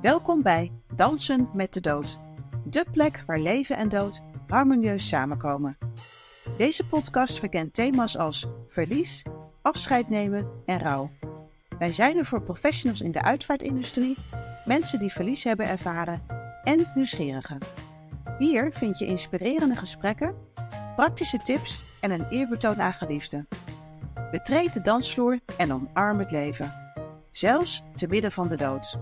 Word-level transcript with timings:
Welkom 0.00 0.42
bij 0.42 0.72
Dansen 0.94 1.48
met 1.52 1.72
de 1.72 1.80
Dood, 1.80 2.18
de 2.64 2.84
plek 2.92 3.22
waar 3.26 3.38
leven 3.38 3.76
en 3.76 3.88
dood 3.88 4.20
harmonieus 4.48 5.08
samenkomen. 5.08 5.78
Deze 6.56 6.86
podcast 6.86 7.38
verkent 7.38 7.74
thema's 7.74 8.16
als 8.16 8.46
verlies, 8.68 9.22
afscheid 9.62 10.08
nemen 10.08 10.50
en 10.66 10.78
rouw. 10.78 11.10
Wij 11.78 11.92
zijn 11.92 12.16
er 12.16 12.24
voor 12.24 12.42
professionals 12.42 13.00
in 13.00 13.12
de 13.12 13.22
uitvaartindustrie, 13.22 14.16
mensen 14.64 14.98
die 14.98 15.12
verlies 15.12 15.44
hebben 15.44 15.66
ervaren 15.66 16.22
en 16.64 16.86
nieuwsgierigen. 16.94 17.58
Hier 18.38 18.72
vind 18.72 18.98
je 18.98 19.06
inspirerende 19.06 19.76
gesprekken, 19.76 20.34
praktische 20.96 21.38
tips 21.38 21.84
en 22.00 22.10
een 22.10 22.26
eerbetoon 22.30 22.80
aan 22.80 22.92
geliefden. 22.92 23.48
Betreed 24.30 24.72
de 24.72 24.80
dansvloer 24.80 25.38
en 25.56 25.72
omarm 25.72 26.18
het 26.18 26.30
leven. 26.30 26.94
Zelfs 27.30 27.82
te 27.96 28.06
midden 28.06 28.32
van 28.32 28.48
de 28.48 28.56
dood. 28.56 28.98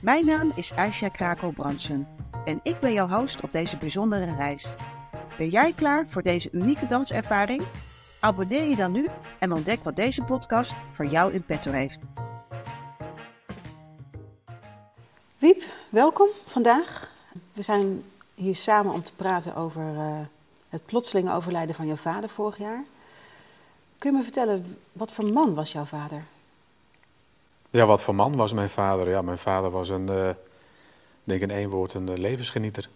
Mijn 0.00 0.26
naam 0.26 0.52
is 0.54 0.72
Aisha 0.72 1.08
Krakel-Bransen 1.08 2.08
en 2.44 2.60
ik 2.62 2.80
ben 2.80 2.92
jouw 2.92 3.08
host 3.08 3.40
op 3.40 3.52
deze 3.52 3.76
bijzondere 3.76 4.34
reis. 4.34 4.74
Ben 5.36 5.48
jij 5.48 5.72
klaar 5.72 6.06
voor 6.08 6.22
deze 6.22 6.48
unieke 6.52 6.86
danservaring? 6.86 7.62
Abonneer 8.20 8.68
je 8.68 8.76
dan 8.76 8.92
nu 8.92 9.08
en 9.38 9.52
ontdek 9.52 9.84
wat 9.84 9.96
deze 9.96 10.22
podcast 10.22 10.74
voor 10.92 11.06
jou 11.06 11.32
in 11.32 11.42
petto 11.42 11.70
heeft. 11.70 11.98
Wiep, 15.38 15.62
welkom 15.88 16.28
vandaag. 16.46 17.12
We 17.52 17.62
zijn 17.62 18.02
hier 18.34 18.56
samen 18.56 18.92
om 18.92 19.02
te 19.02 19.14
praten 19.14 19.54
over 19.54 19.94
uh, 19.94 20.20
het 20.68 20.86
plotselinge 20.86 21.34
overlijden 21.34 21.74
van 21.74 21.86
jouw 21.86 21.96
vader 21.96 22.28
vorig 22.28 22.58
jaar. 22.58 22.84
Kun 23.98 24.10
je 24.10 24.16
me 24.16 24.22
vertellen, 24.22 24.78
wat 24.92 25.12
voor 25.12 25.32
man 25.32 25.54
was 25.54 25.72
jouw 25.72 25.84
vader? 25.84 26.22
Ja, 27.70 27.86
wat 27.86 28.02
voor 28.02 28.14
man 28.14 28.36
was 28.36 28.52
mijn 28.52 28.70
vader? 28.70 29.08
Ja, 29.08 29.22
mijn 29.22 29.38
vader 29.38 29.70
was 29.70 29.88
een, 29.88 30.10
uh, 30.10 30.30
denk 31.24 31.40
in 31.40 31.50
één 31.50 31.70
woord, 31.70 31.94
een 31.94 32.10
uh, 32.10 32.16
levensgenieter. 32.16 32.88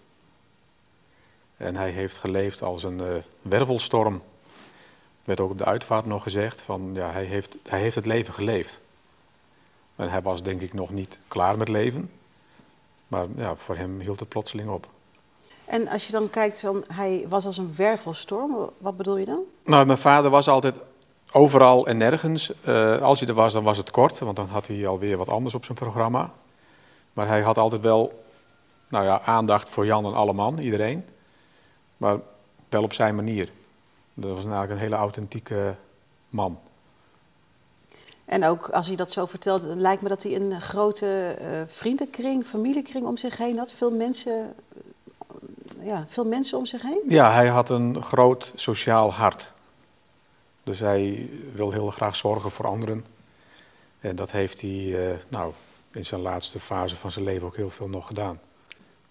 En 1.56 1.76
hij 1.76 1.90
heeft 1.90 2.18
geleefd 2.18 2.62
als 2.62 2.82
een 2.82 3.02
uh, 3.02 3.14
wervelstorm. 3.42 4.22
Werd 5.24 5.40
ook 5.40 5.50
op 5.50 5.58
de 5.58 5.64
uitvaart 5.64 6.06
nog 6.06 6.22
gezegd 6.22 6.62
van, 6.62 6.90
ja, 6.94 7.10
hij 7.10 7.24
heeft, 7.24 7.56
hij 7.62 7.80
heeft 7.80 7.94
het 7.94 8.06
leven 8.06 8.34
geleefd. 8.34 8.80
En 9.96 10.10
hij 10.10 10.22
was 10.22 10.42
denk 10.42 10.60
ik 10.60 10.72
nog 10.72 10.90
niet 10.90 11.18
klaar 11.28 11.58
met 11.58 11.68
leven. 11.68 12.10
Maar 13.08 13.26
ja, 13.36 13.56
voor 13.56 13.76
hem 13.76 14.00
hield 14.00 14.20
het 14.20 14.28
plotseling 14.28 14.68
op. 14.68 14.88
En 15.64 15.88
als 15.88 16.06
je 16.06 16.12
dan 16.12 16.30
kijkt, 16.30 16.60
van, 16.60 16.84
hij 16.92 17.26
was 17.28 17.46
als 17.46 17.56
een 17.56 17.74
wervelstorm, 17.76 18.70
wat 18.78 18.96
bedoel 18.96 19.16
je 19.16 19.24
dan? 19.24 19.42
Nou, 19.64 19.86
mijn 19.86 19.98
vader 19.98 20.30
was 20.30 20.48
altijd 20.48 20.76
overal 21.34 21.86
en 21.86 21.96
nergens. 21.96 22.52
Uh, 22.68 23.00
als 23.00 23.20
hij 23.20 23.28
er 23.28 23.34
was, 23.34 23.52
dan 23.52 23.64
was 23.64 23.76
het 23.76 23.90
kort, 23.90 24.18
want 24.18 24.36
dan 24.36 24.48
had 24.48 24.66
hij 24.66 24.86
alweer 24.86 25.16
wat 25.16 25.28
anders 25.28 25.54
op 25.54 25.64
zijn 25.64 25.78
programma. 25.78 26.30
Maar 27.12 27.26
hij 27.26 27.40
had 27.40 27.58
altijd 27.58 27.82
wel 27.82 28.24
nou 28.88 29.04
ja, 29.04 29.20
aandacht 29.20 29.70
voor 29.70 29.86
Jan 29.86 30.04
en 30.04 30.14
alle 30.14 30.32
man, 30.32 30.58
iedereen. 30.58 31.04
Maar 31.96 32.18
wel 32.68 32.82
op 32.82 32.92
zijn 32.92 33.14
manier. 33.14 33.48
Dat 34.14 34.30
was 34.30 34.42
eigenlijk 34.42 34.70
een 34.70 34.78
hele 34.78 34.94
authentieke 34.94 35.76
man. 36.28 36.58
En 38.24 38.44
ook 38.44 38.68
als 38.68 38.86
hij 38.86 38.96
dat 38.96 39.12
zo 39.12 39.26
vertelt, 39.26 39.62
lijkt 39.62 40.02
me 40.02 40.08
dat 40.08 40.22
hij 40.22 40.34
een 40.34 40.60
grote 40.60 41.36
uh, 41.40 41.46
vriendenkring, 41.66 42.44
familiekring 42.44 43.06
om 43.06 43.16
zich 43.16 43.36
heen 43.36 43.58
had. 43.58 43.72
Veel 43.72 43.90
mensen, 43.90 44.54
ja, 45.80 46.06
veel 46.08 46.24
mensen 46.24 46.58
om 46.58 46.66
zich 46.66 46.82
heen. 46.82 47.02
Ja, 47.08 47.32
hij 47.32 47.48
had 47.48 47.70
een 47.70 48.02
groot 48.02 48.52
sociaal 48.54 49.12
hart. 49.12 49.52
Dus 50.64 50.80
hij 50.80 51.28
wil 51.54 51.72
heel 51.72 51.90
graag 51.90 52.16
zorgen 52.16 52.50
voor 52.50 52.66
anderen. 52.66 53.04
En 53.98 54.16
dat 54.16 54.30
heeft 54.30 54.60
hij 54.60 54.70
uh, 54.70 55.16
nou, 55.28 55.52
in 55.92 56.04
zijn 56.04 56.20
laatste 56.20 56.60
fase 56.60 56.96
van 56.96 57.10
zijn 57.10 57.24
leven 57.24 57.46
ook 57.46 57.56
heel 57.56 57.70
veel 57.70 57.88
nog 57.88 58.06
gedaan. 58.06 58.40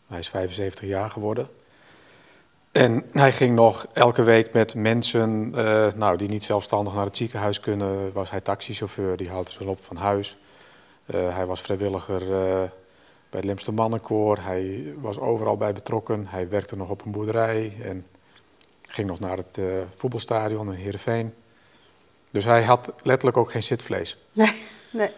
Hij 0.07 0.19
is 0.19 0.29
75 0.29 0.87
jaar 0.87 1.09
geworden. 1.09 1.49
En 2.71 3.05
hij 3.11 3.31
ging 3.31 3.55
nog 3.55 3.87
elke 3.93 4.23
week 4.23 4.53
met 4.53 4.75
mensen 4.75 5.51
uh, 5.55 5.87
nou, 5.95 6.17
die 6.17 6.29
niet 6.29 6.43
zelfstandig 6.43 6.93
naar 6.93 7.05
het 7.05 7.17
ziekenhuis 7.17 7.59
kunnen. 7.59 8.13
Was 8.13 8.29
hij 8.29 8.41
taxichauffeur, 8.41 9.17
die 9.17 9.29
haalde 9.29 9.51
ze 9.51 9.63
op 9.63 9.83
van 9.83 9.95
huis. 9.95 10.37
Uh, 11.05 11.35
hij 11.35 11.45
was 11.45 11.61
vrijwilliger 11.61 12.27
bij 12.27 12.69
het 13.29 13.43
Limste 13.43 13.71
Mannenkoor. 13.71 14.37
Hij 14.37 14.93
was 14.97 15.19
overal 15.19 15.57
bij 15.57 15.73
betrokken. 15.73 16.27
Hij 16.27 16.49
werkte 16.49 16.75
nog 16.75 16.89
op 16.89 17.05
een 17.05 17.11
boerderij 17.11 17.73
en 17.81 18.05
ging 18.87 19.07
nog 19.07 19.19
naar 19.19 19.37
het 19.37 19.59
voetbalstadion 19.95 20.73
in 20.73 20.79
Heerenveen. 20.79 21.33
Dus 22.33 22.45
hij 22.45 22.63
had 22.63 22.93
letterlijk 23.03 23.37
ook 23.37 23.51
geen 23.51 23.63
zitvlees. 23.63 24.17
Nee, 24.31 24.63
nee. 24.89 25.11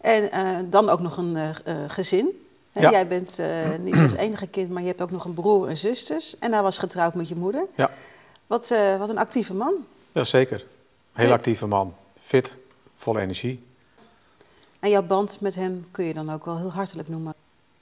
En 0.00 0.70
dan 0.70 0.88
ook 0.88 1.00
nog 1.00 1.16
een 1.16 1.54
gezin. 1.90 2.46
Ja. 2.72 2.90
Jij 2.90 3.06
bent 3.06 3.38
niet 3.80 3.96
als 3.96 4.12
enige 4.12 4.46
kind, 4.46 4.70
maar 4.70 4.82
je 4.82 4.88
hebt 4.88 5.00
ook 5.00 5.10
nog 5.10 5.24
een 5.24 5.34
broer 5.34 5.68
en 5.68 5.76
zusters. 5.76 6.38
En 6.38 6.52
hij 6.52 6.62
was 6.62 6.78
getrouwd 6.78 7.14
met 7.14 7.28
je 7.28 7.34
moeder. 7.34 7.66
Ja. 7.74 7.90
Wat, 8.46 8.74
wat 8.98 9.08
een 9.08 9.18
actieve 9.18 9.54
man. 9.54 9.74
Ja, 10.12 10.24
zeker. 10.24 10.64
Heel 11.12 11.32
actieve 11.32 11.66
man. 11.66 11.94
Fit, 12.20 12.54
vol 12.96 13.18
energie. 13.18 13.66
En 14.80 14.90
jouw 14.90 15.02
band 15.02 15.40
met 15.40 15.54
hem 15.54 15.86
kun 15.90 16.04
je 16.04 16.14
dan 16.14 16.32
ook 16.32 16.44
wel 16.44 16.58
heel 16.58 16.72
hartelijk 16.72 17.08
noemen. 17.08 17.34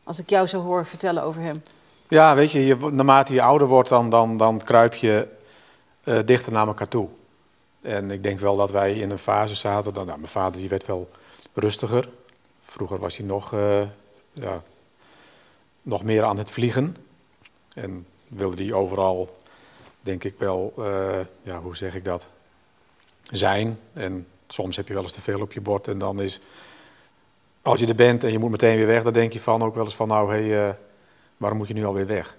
Als 0.05 0.19
ik 0.19 0.31
jou 0.31 0.47
zo 0.47 0.61
hoor 0.61 0.87
vertellen 0.87 1.23
over 1.23 1.43
hem. 1.43 1.63
Ja, 2.09 2.34
weet 2.34 2.51
je, 2.51 2.67
je 2.67 2.77
naarmate 2.77 3.34
je 3.34 3.43
ouder 3.43 3.69
wordt, 3.69 3.89
dan, 3.89 4.11
dan, 4.11 4.37
dan 4.37 4.59
kruip 4.65 4.95
je 4.95 5.28
uh, 6.05 6.19
dichter 6.25 6.53
naar 6.53 6.67
elkaar 6.67 6.89
toe. 6.89 7.09
En 7.81 8.11
ik 8.11 8.23
denk 8.23 8.41
wel 8.41 8.57
dat 8.57 8.71
wij 8.71 8.95
in 8.95 9.11
een 9.11 9.19
fase 9.19 9.55
zaten. 9.55 9.95
Dan, 9.95 10.07
nou, 10.07 10.19
mijn 10.19 10.31
vader 10.31 10.61
die 10.61 10.69
werd 10.69 10.87
wel 10.87 11.11
rustiger. 11.53 12.09
Vroeger 12.63 12.99
was 12.99 13.17
hij 13.17 13.27
nog 13.27 13.55
ja, 14.33 14.63
nog 15.83 16.03
meer 16.03 16.25
aan 16.25 16.39
het 16.39 16.51
vliegen. 16.51 16.97
En 17.75 18.07
wilde 18.29 18.57
die 18.57 18.75
overal, 18.75 19.39
denk 20.01 20.25
ik 20.25 20.35
wel, 20.39 20.75
uh, 20.79 21.19
ja, 21.43 21.61
hoe 21.61 21.77
zeg 21.77 21.95
ik 21.95 22.05
dat, 22.05 22.27
zijn. 23.31 23.79
En 23.93 24.27
soms 24.47 24.77
heb 24.77 24.89
je 24.89 24.95
wel 24.95 25.03
eens 25.03 25.13
te 25.13 25.21
veel 25.21 25.41
op 25.41 25.53
je 25.53 25.61
bord 25.61 25.89
en 25.89 25.99
dan 25.99 26.21
is, 26.21 26.41
als 27.63 27.81
je 27.81 27.87
er 27.87 27.95
bent 27.95 28.25
en 28.25 28.33
je 28.33 28.39
moet 28.39 28.51
meteen 28.51 28.77
weer 28.77 28.87
weg, 28.87 29.03
dan 29.03 29.13
denk 29.13 29.33
je 29.33 29.41
van 29.41 29.63
ook 29.63 29.75
wel 29.75 29.85
eens 29.85 29.97
van, 29.97 30.09
nou 30.09 30.35
hé, 30.35 30.47
hey, 30.47 30.69
uh, 30.69 30.75
waarom 31.37 31.59
moet 31.59 31.69
je 31.69 31.75
nu 31.75 31.85
alweer 31.85 32.07
weg? 32.07 32.37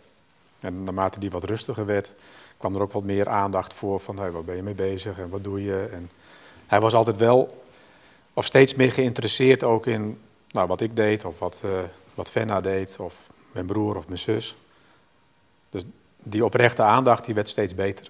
En 0.59 0.84
naarmate 0.84 1.19
die 1.19 1.31
wat 1.31 1.44
rustiger 1.44 1.86
werd, 1.86 2.14
kwam 2.57 2.75
er 2.75 2.81
ook 2.81 2.91
wat 2.91 3.03
meer 3.03 3.28
aandacht 3.28 3.73
voor 3.73 4.00
van, 4.00 4.18
hey, 4.18 4.31
waar 4.31 4.44
ben 4.44 4.56
je 4.56 4.63
mee 4.63 4.73
bezig 4.73 5.19
en 5.19 5.29
wat 5.29 5.44
doe 5.44 5.63
je? 5.63 5.90
En 5.91 6.09
hij 6.68 6.79
was 6.79 6.94
altijd 6.94 7.18
wel, 7.18 7.63
of 8.34 8.45
steeds 8.45 8.75
meer 8.75 8.91
geïnteresseerd 8.91 9.63
ook 9.63 9.85
in 9.85 10.19
nou, 10.51 10.68
wat 10.68 10.81
ik 10.81 10.95
deed 10.95 11.25
of 11.25 11.40
wat, 11.40 11.62
uh, 11.66 11.79
wat 12.13 12.29
Fenna 12.29 12.62
deed 12.62 13.00
of 13.00 13.29
mijn 13.51 13.66
broer 13.66 13.95
of 13.95 14.06
mijn 14.07 14.19
zus. 14.19 14.56
Dus 15.69 15.84
die 16.18 16.45
oprechte 16.45 16.81
aandacht 16.81 17.25
die 17.25 17.35
werd 17.35 17.50
steeds 17.50 17.75
beter. 17.75 18.09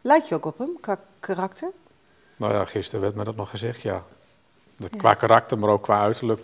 Lijkt 0.00 0.28
je 0.28 0.34
ook 0.34 0.44
op 0.44 0.58
hem, 0.58 0.70
qua 0.80 1.00
karakter? 1.20 1.70
Nou 2.36 2.52
ja, 2.52 2.64
gisteren 2.64 3.00
werd 3.00 3.14
me 3.14 3.24
dat 3.24 3.36
nog 3.36 3.50
gezegd, 3.50 3.82
ja. 3.82 4.04
Dat 4.76 4.92
ja. 4.92 4.98
Qua 4.98 5.14
karakter, 5.14 5.58
maar 5.58 5.70
ook 5.70 5.82
qua 5.82 6.00
uiterlijk, 6.00 6.40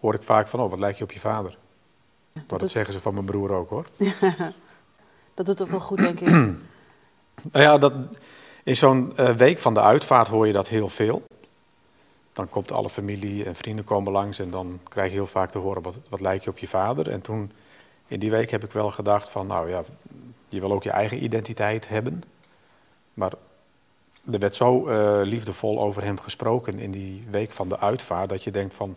hoor 0.00 0.14
ik 0.14 0.22
vaak 0.22 0.48
van, 0.48 0.60
oh, 0.60 0.70
wat 0.70 0.80
lijkt 0.80 0.98
je 0.98 1.04
op 1.04 1.12
je 1.12 1.20
vader? 1.20 1.50
Ja, 1.50 1.56
dat, 2.40 2.50
maar 2.50 2.58
dat 2.58 2.70
zeggen 2.70 2.92
ze 2.92 3.00
van 3.00 3.14
mijn 3.14 3.26
broer 3.26 3.52
ook, 3.52 3.70
hoor. 3.70 3.86
dat 5.44 5.56
doet 5.56 5.66
ook 5.66 5.70
wel 5.70 5.80
goed, 5.80 5.98
denk 5.98 6.20
ik. 6.20 6.28
nou 7.52 7.64
ja, 7.64 7.78
dat, 7.78 7.92
in 8.64 8.76
zo'n 8.76 9.12
uh, 9.16 9.30
week 9.30 9.58
van 9.58 9.74
de 9.74 9.80
uitvaart 9.80 10.28
hoor 10.28 10.46
je 10.46 10.52
dat 10.52 10.68
heel 10.68 10.88
veel. 10.88 11.22
Dan 12.32 12.48
komt 12.48 12.72
alle 12.72 12.90
familie 12.90 13.44
en 13.44 13.54
vrienden 13.54 13.84
komen 13.84 14.12
langs 14.12 14.38
en 14.38 14.50
dan 14.50 14.80
krijg 14.88 15.08
je 15.08 15.16
heel 15.16 15.26
vaak 15.26 15.50
te 15.50 15.58
horen 15.58 15.82
wat, 16.08 16.20
lijkt 16.20 16.44
je 16.44 16.50
op 16.50 16.58
je 16.58 16.68
vader. 16.68 17.10
En 17.10 17.20
toen, 17.20 17.52
in 18.06 18.18
die 18.18 18.30
week 18.30 18.50
heb 18.50 18.64
ik 18.64 18.72
wel 18.72 18.90
gedacht 18.90 19.30
van, 19.30 19.46
nou 19.46 19.68
ja, 19.68 19.82
je 20.48 20.60
wil 20.60 20.72
ook 20.72 20.82
je 20.82 20.90
eigen 20.90 21.24
identiteit 21.24 21.88
hebben. 21.88 22.22
Maar 23.14 23.32
er 24.32 24.38
werd 24.38 24.54
zo 24.54 24.88
uh, 24.88 25.20
liefdevol 25.22 25.80
over 25.80 26.02
hem 26.02 26.20
gesproken 26.20 26.78
in 26.78 26.90
die 26.90 27.24
week 27.30 27.52
van 27.52 27.68
de 27.68 27.78
uitvaart, 27.78 28.28
dat 28.28 28.44
je 28.44 28.50
denkt 28.50 28.74
van, 28.74 28.96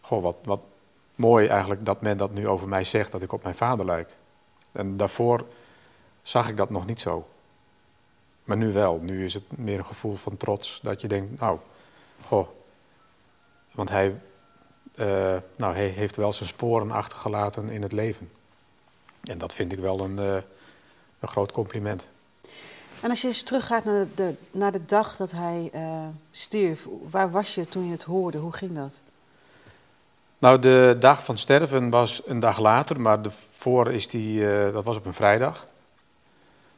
goh, 0.00 0.22
wat, 0.22 0.36
wat 0.44 0.60
mooi 1.14 1.46
eigenlijk 1.46 1.84
dat 1.84 2.00
men 2.00 2.16
dat 2.16 2.32
nu 2.32 2.48
over 2.48 2.68
mij 2.68 2.84
zegt, 2.84 3.12
dat 3.12 3.22
ik 3.22 3.32
op 3.32 3.42
mijn 3.42 3.54
vader 3.54 3.84
lijk. 3.84 4.16
En 4.78 4.96
daarvoor 4.96 5.46
zag 6.22 6.48
ik 6.48 6.56
dat 6.56 6.70
nog 6.70 6.86
niet 6.86 7.00
zo. 7.00 7.28
Maar 8.44 8.56
nu 8.56 8.72
wel. 8.72 8.98
Nu 8.98 9.24
is 9.24 9.34
het 9.34 9.58
meer 9.58 9.78
een 9.78 9.84
gevoel 9.84 10.14
van 10.14 10.36
trots, 10.36 10.80
dat 10.82 11.00
je 11.00 11.08
denkt, 11.08 11.40
nou, 11.40 11.58
Goh. 12.26 12.48
Want 13.74 13.88
hij, 13.88 14.20
uh, 14.94 15.36
nou, 15.56 15.74
hij 15.74 15.86
heeft 15.86 16.16
wel 16.16 16.32
zijn 16.32 16.48
sporen 16.48 16.90
achtergelaten 16.90 17.70
in 17.70 17.82
het 17.82 17.92
leven. 17.92 18.30
En 19.22 19.38
dat 19.38 19.52
vind 19.52 19.72
ik 19.72 19.78
wel 19.78 20.00
een, 20.00 20.18
uh, 20.18 20.34
een 21.20 21.28
groot 21.28 21.52
compliment. 21.52 22.08
En 23.00 23.10
als 23.10 23.20
je 23.20 23.28
eens 23.28 23.42
teruggaat 23.42 23.84
naar 23.84 24.06
de, 24.14 24.34
naar 24.50 24.72
de 24.72 24.84
dag 24.84 25.16
dat 25.16 25.30
hij 25.30 25.70
uh, 25.74 26.06
stierf, 26.30 26.86
waar 27.10 27.30
was 27.30 27.54
je 27.54 27.68
toen 27.68 27.84
je 27.84 27.92
het 27.92 28.02
hoorde? 28.02 28.38
Hoe 28.38 28.52
ging 28.52 28.74
dat? 28.74 29.00
Nou, 30.38 30.58
de 30.58 30.96
dag 30.98 31.24
van 31.24 31.38
sterven 31.38 31.90
was 31.90 32.22
een 32.26 32.40
dag 32.40 32.58
later, 32.58 33.00
maar 33.00 33.18
voor 33.50 33.92
is 33.92 34.08
die, 34.08 34.44
dat 34.72 34.84
was 34.84 34.96
op 34.96 35.06
een 35.06 35.14
vrijdag. 35.14 35.66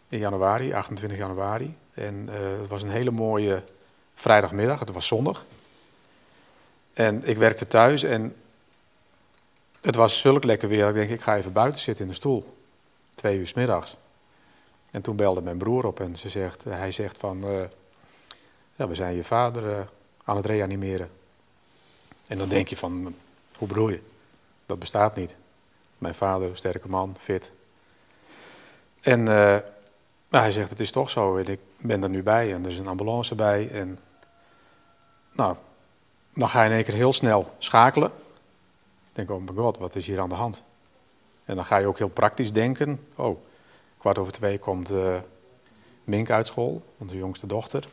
In 0.08 0.18
januari, 0.18 0.74
28 0.74 1.18
januari. 1.18 1.76
En 1.94 2.28
het 2.32 2.68
was 2.68 2.82
een 2.82 2.90
hele 2.90 3.10
mooie 3.10 3.62
vrijdagmiddag, 4.14 4.78
het 4.80 4.92
was 4.92 5.06
zondag. 5.06 5.44
En 6.92 7.28
ik 7.28 7.38
werkte 7.38 7.66
thuis 7.66 8.02
en 8.02 8.36
het 9.80 9.94
was 9.94 10.20
zulk 10.20 10.44
lekker 10.44 10.68
weer. 10.68 10.88
Ik 10.88 10.94
denk, 10.94 11.10
ik 11.10 11.20
ga 11.20 11.36
even 11.36 11.52
buiten 11.52 11.80
zitten 11.80 12.04
in 12.04 12.10
de 12.10 12.16
stoel. 12.16 12.56
Twee 13.14 13.38
uur 13.38 13.46
s 13.46 13.54
middags. 13.54 13.96
En 14.90 15.02
toen 15.02 15.16
belde 15.16 15.42
mijn 15.42 15.58
broer 15.58 15.86
op 15.86 16.00
en 16.00 16.16
ze 16.16 16.28
zegt, 16.28 16.64
hij 16.64 16.90
zegt 16.90 17.18
van, 17.18 17.46
uh, 17.46 17.62
ja, 18.74 18.88
we 18.88 18.94
zijn 18.94 19.14
je 19.14 19.24
vader 19.24 19.64
uh, 19.64 19.80
aan 20.24 20.36
het 20.36 20.46
reanimeren. 20.46 21.10
En 22.26 22.38
dan 22.38 22.48
denk 22.48 22.68
je 22.68 22.76
van, 22.76 23.14
hoe 23.68 23.90
je? 23.90 24.00
Dat 24.66 24.78
bestaat 24.78 25.16
niet. 25.16 25.34
Mijn 25.98 26.14
vader, 26.14 26.56
sterke 26.56 26.88
man, 26.88 27.16
fit. 27.18 27.52
En 29.00 29.20
uh, 29.20 29.26
nou, 30.28 30.44
hij 30.44 30.52
zegt, 30.52 30.70
het 30.70 30.80
is 30.80 30.92
toch 30.92 31.10
zo. 31.10 31.36
Ik 31.36 31.58
ben 31.76 32.02
er 32.02 32.08
nu 32.08 32.22
bij 32.22 32.54
en 32.54 32.64
er 32.64 32.70
is 32.70 32.78
een 32.78 32.88
ambulance 32.88 33.34
bij. 33.34 33.70
En 33.70 33.98
nou, 35.32 35.56
dan 36.34 36.48
ga 36.48 36.62
je 36.62 36.68
in 36.68 36.74
één 36.74 36.84
keer 36.84 36.94
heel 36.94 37.12
snel 37.12 37.54
schakelen. 37.58 38.10
Ik 39.08 39.16
denk, 39.16 39.30
oh 39.30 39.44
mijn 39.44 39.56
god, 39.56 39.78
wat 39.78 39.94
is 39.94 40.06
hier 40.06 40.20
aan 40.20 40.28
de 40.28 40.34
hand? 40.34 40.62
En 41.44 41.56
dan 41.56 41.64
ga 41.64 41.76
je 41.76 41.86
ook 41.86 41.98
heel 41.98 42.08
praktisch 42.08 42.52
denken. 42.52 43.06
Oh, 43.16 43.38
kwart 43.98 44.18
over 44.18 44.32
twee 44.32 44.58
komt 44.58 44.90
uh, 44.90 45.18
Mink 46.04 46.30
uit 46.30 46.46
school, 46.46 46.82
onze 46.98 47.16
jongste 47.16 47.46
dochter. 47.46 47.84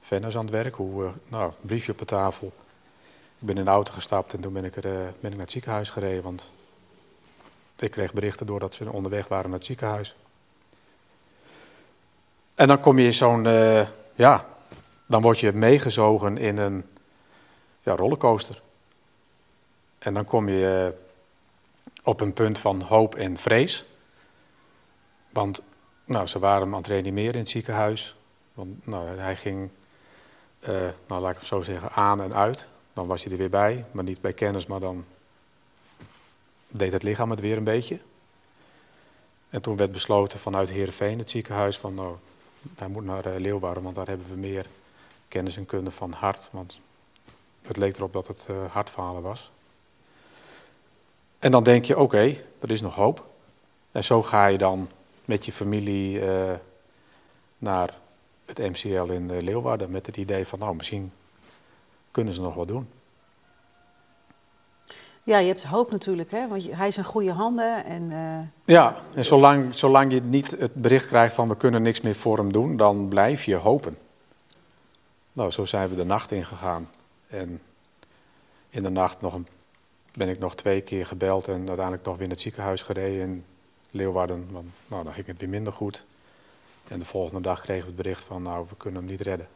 Venus 0.00 0.36
aan 0.36 0.44
het 0.44 0.54
werk. 0.54 0.74
Hoe, 0.74 1.04
uh, 1.04 1.10
nou, 1.28 1.52
briefje 1.60 1.92
op 1.92 1.98
de 1.98 2.04
tafel. 2.04 2.52
Ik 3.38 3.46
ben 3.46 3.56
in 3.56 3.64
de 3.64 3.70
auto 3.70 3.92
gestapt 3.92 4.34
en 4.34 4.40
toen 4.40 4.52
ben 4.52 4.64
ik, 4.64 4.76
er, 4.76 4.84
uh, 4.84 4.92
ben 4.92 5.30
ik 5.30 5.30
naar 5.30 5.38
het 5.38 5.50
ziekenhuis 5.50 5.90
gereden. 5.90 6.22
Want 6.22 6.52
ik 7.76 7.90
kreeg 7.90 8.12
berichten 8.12 8.46
doordat 8.46 8.74
ze 8.74 8.92
onderweg 8.92 9.28
waren 9.28 9.50
naar 9.50 9.58
het 9.58 9.66
ziekenhuis. 9.66 10.16
En 12.54 12.68
dan 12.68 12.80
kom 12.80 12.98
je 12.98 13.04
in 13.04 13.14
zo'n, 13.14 13.44
ja, 14.14 14.46
dan 15.06 15.22
word 15.22 15.40
je 15.40 15.52
meegezogen 15.52 16.36
in 16.36 16.56
een 16.56 16.84
ja, 17.80 17.96
rollercoaster. 17.96 18.62
En 19.98 20.14
dan 20.14 20.24
kom 20.24 20.48
je 20.48 20.94
op 22.02 22.20
een 22.20 22.32
punt 22.32 22.58
van 22.58 22.82
hoop 22.82 23.14
en 23.14 23.36
vrees. 23.36 23.84
Want 25.30 25.62
nou, 26.04 26.26
ze 26.26 26.38
waren 26.38 26.62
hem 26.62 26.72
aan 26.72 26.80
het 26.80 26.90
reanimeren 26.90 27.32
in 27.32 27.38
het 27.38 27.48
ziekenhuis. 27.48 28.16
Want 28.52 28.86
nou, 28.86 29.08
hij 29.08 29.36
ging, 29.36 29.70
nou, 31.06 31.20
laat 31.20 31.32
ik 31.32 31.38
het 31.38 31.46
zo 31.46 31.60
zeggen, 31.60 31.92
aan 31.92 32.20
en 32.20 32.34
uit. 32.34 32.68
Dan 32.98 33.06
was 33.06 33.22
hij 33.22 33.32
er 33.32 33.38
weer 33.38 33.50
bij, 33.50 33.84
maar 33.90 34.04
niet 34.04 34.20
bij 34.20 34.32
kennis, 34.32 34.66
maar 34.66 34.80
dan 34.80 35.04
deed 36.68 36.92
het 36.92 37.02
lichaam 37.02 37.30
het 37.30 37.40
weer 37.40 37.56
een 37.56 37.64
beetje. 37.64 37.98
En 39.50 39.62
toen 39.62 39.76
werd 39.76 39.92
besloten 39.92 40.38
vanuit 40.38 40.70
Heerenveen, 40.70 41.18
het 41.18 41.30
ziekenhuis, 41.30 41.78
van 41.78 41.94
nou, 41.94 42.16
hij 42.76 42.88
moet 42.88 43.04
naar 43.04 43.26
uh, 43.26 43.36
Leeuwarden, 43.36 43.82
want 43.82 43.94
daar 43.94 44.06
hebben 44.06 44.26
we 44.28 44.36
meer 44.36 44.66
kennis 45.28 45.56
en 45.56 45.66
kunde 45.66 45.90
van 45.90 46.12
hart. 46.12 46.48
Want 46.52 46.80
het 47.62 47.76
leek 47.76 47.96
erop 47.96 48.12
dat 48.12 48.26
het 48.26 48.46
uh, 48.50 48.64
hartfalen 48.72 49.22
was. 49.22 49.50
En 51.38 51.50
dan 51.50 51.62
denk 51.62 51.84
je, 51.84 51.98
oké, 51.98 52.34
er 52.58 52.70
is 52.70 52.80
nog 52.80 52.94
hoop. 52.94 53.26
En 53.92 54.04
zo 54.04 54.22
ga 54.22 54.46
je 54.46 54.58
dan 54.58 54.88
met 55.24 55.44
je 55.44 55.52
familie 55.52 56.20
uh, 56.20 56.52
naar 57.58 57.98
het 58.44 58.58
MCL 58.58 59.12
in 59.12 59.42
Leeuwarden 59.42 59.90
met 59.90 60.06
het 60.06 60.16
idee 60.16 60.46
van, 60.46 60.58
nou, 60.58 60.76
misschien 60.76 61.12
kunnen 62.10 62.34
ze 62.34 62.40
nog 62.40 62.54
wat 62.54 62.68
doen. 62.68 62.88
Ja, 65.28 65.38
je 65.38 65.46
hebt 65.46 65.64
hoop 65.64 65.90
natuurlijk, 65.90 66.30
hè? 66.30 66.48
want 66.48 66.72
hij 66.72 66.88
is 66.88 66.96
in 66.96 67.04
goede 67.04 67.32
handen. 67.32 67.84
En, 67.84 68.02
uh... 68.10 68.38
Ja, 68.64 68.96
en 69.14 69.24
zolang, 69.24 69.74
zolang 69.74 70.12
je 70.12 70.20
niet 70.22 70.50
het 70.50 70.74
bericht 70.74 71.06
krijgt 71.06 71.34
van 71.34 71.48
we 71.48 71.56
kunnen 71.56 71.82
niks 71.82 72.00
meer 72.00 72.14
voor 72.14 72.36
hem 72.36 72.52
doen, 72.52 72.76
dan 72.76 73.08
blijf 73.08 73.44
je 73.44 73.54
hopen. 73.54 73.98
Nou, 75.32 75.50
zo 75.50 75.64
zijn 75.64 75.88
we 75.88 75.96
de 75.96 76.04
nacht 76.04 76.30
ingegaan. 76.30 76.90
En 77.26 77.60
in 78.68 78.82
de 78.82 78.88
nacht 78.88 79.20
nog 79.20 79.34
een, 79.34 79.46
ben 80.12 80.28
ik 80.28 80.38
nog 80.38 80.54
twee 80.54 80.80
keer 80.80 81.06
gebeld 81.06 81.48
en 81.48 81.66
uiteindelijk 81.66 82.04
nog 82.04 82.14
weer 82.14 82.24
in 82.24 82.30
het 82.30 82.40
ziekenhuis 82.40 82.82
gereden 82.82 83.20
in 83.20 83.44
Leeuwarden. 83.90 84.48
Want 84.50 84.66
nou, 84.86 85.04
dan 85.04 85.12
ging 85.12 85.26
het 85.26 85.40
weer 85.40 85.48
minder 85.48 85.72
goed. 85.72 86.04
En 86.88 86.98
de 86.98 87.04
volgende 87.04 87.40
dag 87.40 87.60
kregen 87.60 87.82
we 87.82 87.86
het 87.86 88.02
bericht 88.02 88.24
van 88.24 88.42
nou, 88.42 88.66
we 88.68 88.76
kunnen 88.76 89.00
hem 89.00 89.10
niet 89.10 89.20
redden. 89.20 89.48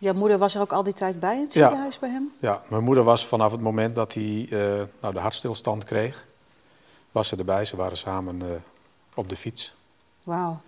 Jouw 0.00 0.14
moeder 0.14 0.38
was 0.38 0.54
er 0.54 0.60
ook 0.60 0.72
al 0.72 0.82
die 0.82 0.92
tijd 0.92 1.20
bij 1.20 1.34
in 1.34 1.40
het 1.40 1.52
ziekenhuis 1.52 1.98
bij 1.98 2.10
hem? 2.10 2.32
Ja, 2.40 2.62
mijn 2.68 2.84
moeder 2.84 3.04
was 3.04 3.26
vanaf 3.26 3.52
het 3.52 3.60
moment 3.60 3.94
dat 3.94 4.14
hij 4.14 4.46
uh, 4.50 4.82
nou, 5.00 5.14
de 5.14 5.20
hartstilstand 5.20 5.84
kreeg, 5.84 6.26
was 7.12 7.28
ze 7.28 7.36
erbij. 7.36 7.64
Ze 7.64 7.76
waren 7.76 7.96
samen 7.96 8.40
uh, 8.42 8.50
op 9.14 9.28
de 9.28 9.36
fiets. 9.36 9.74
Wauw. 10.22 10.60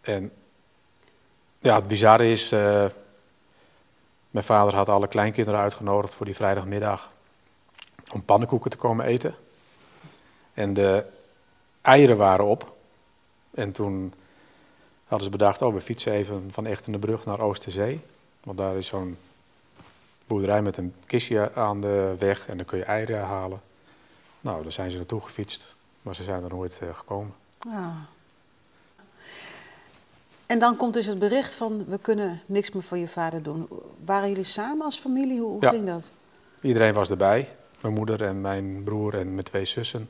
En 0.00 0.32
ja, 1.58 1.74
het 1.74 1.86
bizarre 1.86 2.30
is, 2.30 2.52
uh, 2.52 2.84
mijn 4.30 4.44
vader 4.44 4.74
had 4.74 4.88
alle 4.88 5.08
kleinkinderen 5.08 5.60
uitgenodigd 5.60 6.14
voor 6.14 6.26
die 6.26 6.36
vrijdagmiddag 6.36 7.10
om 8.12 8.22
pannenkoeken 8.24 8.70
te 8.70 8.76
komen 8.76 9.04
eten. 9.04 9.34
En 10.54 10.74
de 10.74 11.04
eieren 11.82 12.16
waren 12.16 12.44
op. 12.44 12.74
En 13.50 13.72
toen 13.72 14.14
hadden 15.06 15.26
ze 15.26 15.30
bedacht, 15.30 15.62
oh 15.62 15.74
we 15.74 15.80
fietsen 15.80 16.12
even 16.12 16.48
van 16.50 16.98
Brug 17.00 17.24
naar 17.24 17.40
Oosterzee. 17.40 18.00
Want 18.42 18.58
daar 18.58 18.76
is 18.76 18.86
zo'n 18.86 19.16
boerderij 20.26 20.62
met 20.62 20.76
een 20.76 20.94
kistje 21.06 21.54
aan 21.54 21.80
de 21.80 22.14
weg 22.18 22.48
en 22.48 22.56
dan 22.56 22.66
kun 22.66 22.78
je 22.78 22.84
eieren 22.84 23.20
halen. 23.20 23.60
Nou, 24.40 24.62
daar 24.62 24.72
zijn 24.72 24.90
ze 24.90 24.96
naartoe 24.96 25.20
gefietst, 25.20 25.74
maar 26.02 26.14
ze 26.14 26.22
zijn 26.22 26.42
er 26.42 26.48
nooit 26.48 26.78
uh, 26.82 26.94
gekomen. 26.94 27.34
Ja. 27.70 27.94
En 30.46 30.58
dan 30.58 30.76
komt 30.76 30.94
dus 30.94 31.06
het 31.06 31.18
bericht 31.18 31.54
van, 31.54 31.84
we 31.84 31.98
kunnen 31.98 32.40
niks 32.46 32.72
meer 32.72 32.82
voor 32.82 32.98
je 32.98 33.08
vader 33.08 33.42
doen. 33.42 33.68
Waren 34.04 34.28
jullie 34.28 34.44
samen 34.44 34.84
als 34.84 34.98
familie? 34.98 35.40
Hoe, 35.40 35.50
hoe 35.50 35.62
ja. 35.62 35.70
ging 35.70 35.86
dat? 35.86 36.10
Iedereen 36.60 36.92
was 36.92 37.10
erbij. 37.10 37.48
Mijn 37.80 37.94
moeder 37.94 38.22
en 38.22 38.40
mijn 38.40 38.84
broer 38.84 39.14
en 39.14 39.32
mijn 39.32 39.44
twee 39.44 39.64
zussen. 39.64 40.08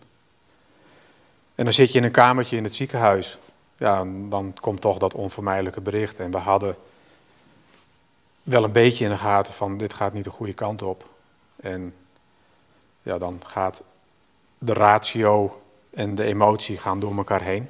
En 1.55 1.65
dan 1.65 1.73
zit 1.73 1.93
je 1.93 1.99
in 1.99 2.05
een 2.05 2.11
kamertje 2.11 2.57
in 2.57 2.65
het 2.65 2.75
ziekenhuis. 2.75 3.39
Ja, 3.77 4.05
dan 4.29 4.55
komt 4.61 4.81
toch 4.81 4.99
dat 4.99 5.15
onvermijdelijke 5.15 5.81
bericht. 5.81 6.19
En 6.19 6.31
we 6.31 6.39
hadden 6.39 6.77
wel 8.43 8.65
een 8.65 8.73
beetje 8.73 9.05
in 9.05 9.11
de 9.11 9.17
gaten 9.17 9.53
van, 9.53 9.77
dit 9.77 9.95
gaat 9.95 10.13
niet 10.13 10.25
de 10.25 10.31
goede 10.31 10.53
kant 10.53 10.83
op. 10.83 11.09
En 11.57 11.95
ja, 13.03 13.19
dan 13.19 13.41
gaat 13.47 13.83
de 14.59 14.73
ratio 14.73 15.63
en 15.91 16.15
de 16.15 16.25
emotie 16.25 16.79
gaan 16.79 17.01
door 17.01 17.17
elkaar 17.17 17.43
heen. 17.43 17.69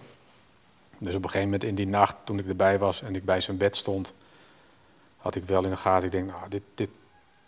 Dus 0.99 1.15
op 1.15 1.25
een 1.25 1.31
gegeven 1.31 1.51
moment 1.51 1.65
in 1.65 1.75
die 1.75 1.87
nacht, 1.87 2.17
toen 2.25 2.39
ik 2.39 2.49
erbij 2.49 2.79
was 2.79 3.03
en 3.03 3.15
ik 3.15 3.25
bij 3.25 3.41
zijn 3.41 3.57
bed 3.57 3.77
stond, 3.77 4.13
had 5.17 5.35
ik 5.35 5.45
wel 5.45 5.65
in 5.65 5.71
de 5.71 5.77
gaten. 5.77 6.05
Ik 6.05 6.13
denk, 6.13 6.29
nou, 6.29 6.49
dit, 6.49 6.63
dit, 6.75 6.91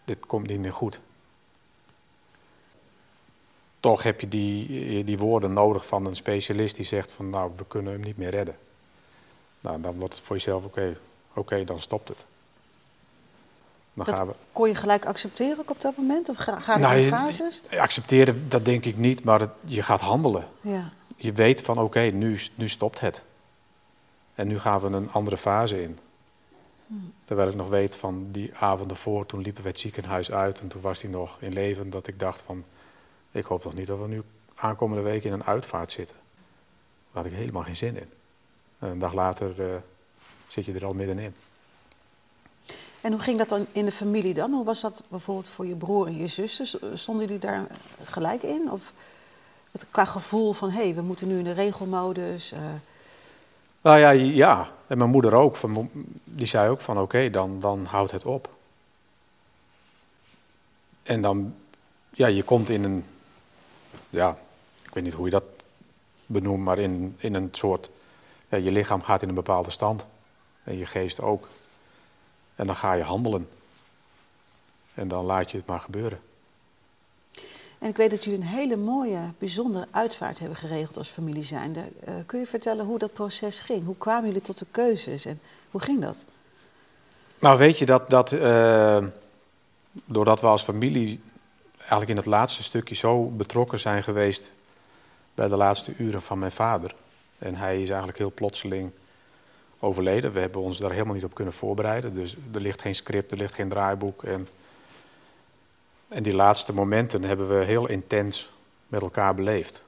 dit 0.04 0.26
komt 0.26 0.46
niet 0.46 0.60
meer 0.60 0.72
goed. 0.72 1.00
Toch 3.80 4.02
heb 4.02 4.20
je 4.20 4.28
die, 4.28 5.04
die 5.04 5.18
woorden 5.18 5.52
nodig 5.52 5.86
van 5.86 6.06
een 6.06 6.16
specialist 6.16 6.76
die 6.76 6.84
zegt 6.84 7.12
van, 7.12 7.30
nou, 7.30 7.50
we 7.56 7.64
kunnen 7.68 7.92
hem 7.92 8.00
niet 8.00 8.16
meer 8.16 8.30
redden. 8.30 8.56
Nou, 9.60 9.80
dan 9.80 9.98
wordt 9.98 10.14
het 10.14 10.22
voor 10.22 10.36
jezelf, 10.36 10.64
oké, 10.64 10.96
oké, 11.34 11.64
dan 11.64 11.78
stopt 11.78 12.08
het. 12.08 12.24
Dan 13.94 14.06
dat 14.06 14.18
gaan 14.18 14.26
we... 14.26 14.34
kon 14.52 14.68
je 14.68 14.74
gelijk 14.74 15.06
accepteren 15.06 15.58
ook 15.58 15.70
op 15.70 15.80
dat 15.80 15.96
moment? 15.96 16.28
Of 16.28 16.46
er 16.46 16.78
nou, 16.78 17.02
fases? 17.02 17.62
Accepteren, 17.70 18.48
dat 18.48 18.64
denk 18.64 18.84
ik 18.84 18.96
niet, 18.96 19.24
maar 19.24 19.40
het, 19.40 19.50
je 19.64 19.82
gaat 19.82 20.00
handelen. 20.00 20.48
Ja. 20.60 20.90
Je 21.16 21.32
weet 21.32 21.62
van, 21.62 21.78
oké, 21.78 22.00
nu, 22.00 22.40
nu 22.54 22.68
stopt 22.68 23.00
het. 23.00 23.24
En 24.34 24.48
nu 24.48 24.58
gaan 24.58 24.80
we 24.80 24.86
een 24.86 25.12
andere 25.12 25.36
fase 25.36 25.82
in. 25.82 25.98
Terwijl 27.24 27.48
ik 27.48 27.54
nog 27.54 27.68
weet 27.68 27.96
van 27.96 28.28
die 28.30 28.54
avond 28.54 28.90
ervoor, 28.90 29.26
toen 29.26 29.40
liepen 29.40 29.62
we 29.62 29.68
het 29.68 29.78
ziekenhuis 29.78 30.30
uit 30.30 30.60
en 30.60 30.68
toen 30.68 30.80
was 30.80 31.02
hij 31.02 31.10
nog 31.10 31.36
in 31.40 31.52
leven, 31.52 31.90
dat 31.90 32.06
ik 32.06 32.18
dacht 32.18 32.40
van, 32.40 32.64
ik 33.30 33.44
hoop 33.44 33.62
toch 33.62 33.74
niet 33.74 33.86
dat 33.86 33.98
we 33.98 34.08
nu 34.08 34.22
aankomende 34.54 35.02
week 35.02 35.24
in 35.24 35.32
een 35.32 35.44
uitvaart 35.44 35.92
zitten. 35.92 36.16
Daar 37.12 37.22
had 37.22 37.32
ik 37.32 37.38
helemaal 37.38 37.62
geen 37.62 37.76
zin 37.76 37.96
in. 37.96 38.10
En 38.78 38.88
een 38.88 38.98
dag 38.98 39.12
later 39.12 39.60
uh, 39.60 39.74
zit 40.48 40.64
je 40.64 40.72
er 40.72 40.84
al 40.84 40.94
middenin. 40.94 41.34
En 43.00 43.12
hoe 43.12 43.20
ging 43.20 43.38
dat 43.38 43.48
dan 43.48 43.66
in 43.72 43.84
de 43.84 43.92
familie 43.92 44.34
dan? 44.34 44.52
Hoe 44.52 44.64
was 44.64 44.80
dat 44.80 45.02
bijvoorbeeld 45.08 45.48
voor 45.48 45.66
je 45.66 45.74
broer 45.74 46.06
en 46.06 46.16
je 46.16 46.26
zussen? 46.26 46.98
Stonden 46.98 47.24
jullie 47.26 47.40
daar 47.40 47.66
gelijk 48.04 48.42
in? 48.42 48.70
Of 48.70 48.92
het, 49.70 49.86
qua 49.90 50.04
gevoel 50.04 50.52
van, 50.52 50.70
hé, 50.70 50.82
hey, 50.82 50.94
we 50.94 51.02
moeten 51.02 51.28
nu 51.28 51.38
in 51.38 51.44
de 51.44 51.52
regelmodus... 51.52 52.52
Uh, 52.52 52.58
nou 53.80 53.98
ja, 53.98 54.10
ja. 54.10 54.70
En 54.86 54.98
mijn 54.98 55.10
moeder 55.10 55.34
ook. 55.34 55.56
Van, 55.56 55.90
die 56.24 56.46
zei 56.46 56.70
ook 56.70 56.80
van 56.80 56.94
oké, 56.94 57.04
okay, 57.04 57.30
dan, 57.30 57.60
dan 57.60 57.84
houdt 57.84 58.12
het 58.12 58.24
op. 58.24 58.56
En 61.02 61.20
dan, 61.20 61.54
ja, 62.10 62.26
je 62.26 62.42
komt 62.42 62.70
in 62.70 62.84
een, 62.84 63.04
ja, 64.10 64.36
ik 64.82 64.94
weet 64.94 65.04
niet 65.04 65.14
hoe 65.14 65.24
je 65.24 65.30
dat 65.30 65.44
benoemt, 66.26 66.64
maar 66.64 66.78
in, 66.78 67.14
in 67.18 67.34
een 67.34 67.48
soort, 67.52 67.90
ja, 68.48 68.56
je 68.56 68.72
lichaam 68.72 69.02
gaat 69.02 69.22
in 69.22 69.28
een 69.28 69.34
bepaalde 69.34 69.70
stand. 69.70 70.06
En 70.64 70.76
je 70.76 70.86
geest 70.86 71.20
ook. 71.20 71.48
En 72.54 72.66
dan 72.66 72.76
ga 72.76 72.92
je 72.92 73.02
handelen. 73.02 73.48
En 74.94 75.08
dan 75.08 75.24
laat 75.24 75.50
je 75.50 75.56
het 75.56 75.66
maar 75.66 75.80
gebeuren. 75.80 76.20
En 77.78 77.88
ik 77.88 77.96
weet 77.96 78.10
dat 78.10 78.24
jullie 78.24 78.40
een 78.40 78.46
hele 78.46 78.76
mooie, 78.76 79.32
bijzondere 79.38 79.86
uitvaart 79.90 80.38
hebben 80.38 80.56
geregeld 80.56 80.96
als 80.96 81.08
familie 81.08 81.42
zijnde. 81.42 81.80
Uh, 81.80 82.14
kun 82.26 82.38
je 82.38 82.46
vertellen 82.46 82.84
hoe 82.84 82.98
dat 82.98 83.12
proces 83.12 83.60
ging? 83.60 83.84
Hoe 83.84 83.96
kwamen 83.96 84.26
jullie 84.26 84.42
tot 84.42 84.58
de 84.58 84.66
keuzes 84.70 85.24
en 85.24 85.40
hoe 85.70 85.80
ging 85.80 86.00
dat? 86.00 86.24
Nou, 87.38 87.58
weet 87.58 87.78
je 87.78 87.86
dat, 87.86 88.10
dat 88.10 88.32
uh, 88.32 89.04
doordat 90.04 90.40
we 90.40 90.46
als 90.46 90.62
familie 90.62 91.20
eigenlijk 91.88 92.10
in 92.10 92.16
het 92.16 92.26
laatste 92.26 92.62
stukje 92.62 92.94
zo 92.94 93.24
betrokken 93.24 93.78
zijn 93.78 94.02
geweest 94.02 94.52
bij 95.34 95.48
de 95.48 95.56
laatste 95.56 95.94
uren 95.98 96.22
van 96.22 96.38
mijn 96.38 96.52
vader. 96.52 96.94
En 97.38 97.54
hij 97.54 97.82
is 97.82 97.88
eigenlijk 97.88 98.18
heel 98.18 98.32
plotseling 98.32 98.90
overleden. 99.78 100.32
We 100.32 100.40
hebben 100.40 100.60
ons 100.60 100.78
daar 100.78 100.90
helemaal 100.90 101.14
niet 101.14 101.24
op 101.24 101.34
kunnen 101.34 101.54
voorbereiden. 101.54 102.14
Dus 102.14 102.36
er 102.52 102.60
ligt 102.60 102.80
geen 102.80 102.94
script, 102.94 103.30
er 103.30 103.36
ligt 103.36 103.54
geen 103.54 103.68
draaiboek. 103.68 104.24
En, 104.24 104.48
en 106.08 106.22
die 106.22 106.34
laatste 106.34 106.74
momenten 106.74 107.22
hebben 107.22 107.58
we 107.58 107.64
heel 107.64 107.88
intens 107.88 108.50
met 108.86 109.02
elkaar 109.02 109.34
beleefd. 109.34 109.84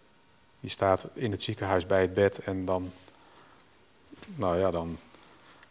Je 0.60 0.68
staat 0.68 1.06
in 1.12 1.30
het 1.30 1.42
ziekenhuis 1.42 1.86
bij 1.86 2.00
het 2.00 2.14
bed 2.14 2.38
en 2.38 2.64
dan, 2.64 2.92
nou 4.34 4.58
ja, 4.58 4.70
dan 4.70 4.98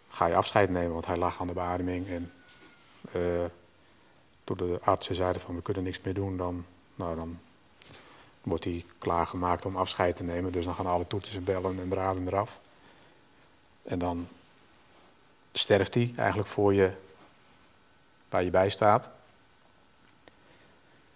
ga 0.09 0.25
je 0.25 0.35
afscheid 0.35 0.69
nemen, 0.69 0.93
want 0.93 1.05
hij 1.05 1.17
lag 1.17 1.41
aan 1.41 1.47
de 1.47 1.53
beademing. 1.53 2.07
En 2.07 2.31
uh, 3.15 3.45
toen 4.55 4.67
de 4.67 4.79
artsen 4.83 5.15
zeiden 5.15 5.41
van 5.41 5.55
we 5.55 5.61
kunnen 5.61 5.83
niks 5.83 6.01
meer 6.01 6.13
doen, 6.13 6.37
dan, 6.37 6.65
nou, 6.95 7.15
dan 7.15 7.39
wordt 8.41 8.63
hij 8.63 8.85
klaargemaakt 8.97 9.65
om 9.65 9.77
afscheid 9.77 10.15
te 10.15 10.23
nemen. 10.23 10.51
Dus 10.51 10.65
dan 10.65 10.75
gaan 10.75 10.85
alle 10.85 11.07
toetsen 11.07 11.37
en 11.37 11.43
bellen 11.43 11.79
en 11.79 11.89
draden 11.89 12.27
eraf. 12.27 12.59
En 13.83 13.99
dan 13.99 14.27
sterft 15.51 15.93
hij 15.93 16.13
eigenlijk 16.15 16.49
voor 16.49 16.73
je, 16.73 16.91
waar 18.29 18.43
je 18.43 18.49
bij 18.49 18.69
staat. 18.69 19.09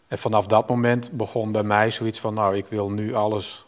En 0.08 0.18
vanaf 0.18 0.48
dat 0.48 0.70
moment 0.70 1.12
begon 1.12 1.52
bij 1.52 1.64
mij 1.64 1.92
zoiets 1.92 2.20
van, 2.20 2.34
nou, 2.34 2.58
ik 2.58 2.68
wil 2.68 2.90
nu 2.90 3.14
alles 3.14 3.66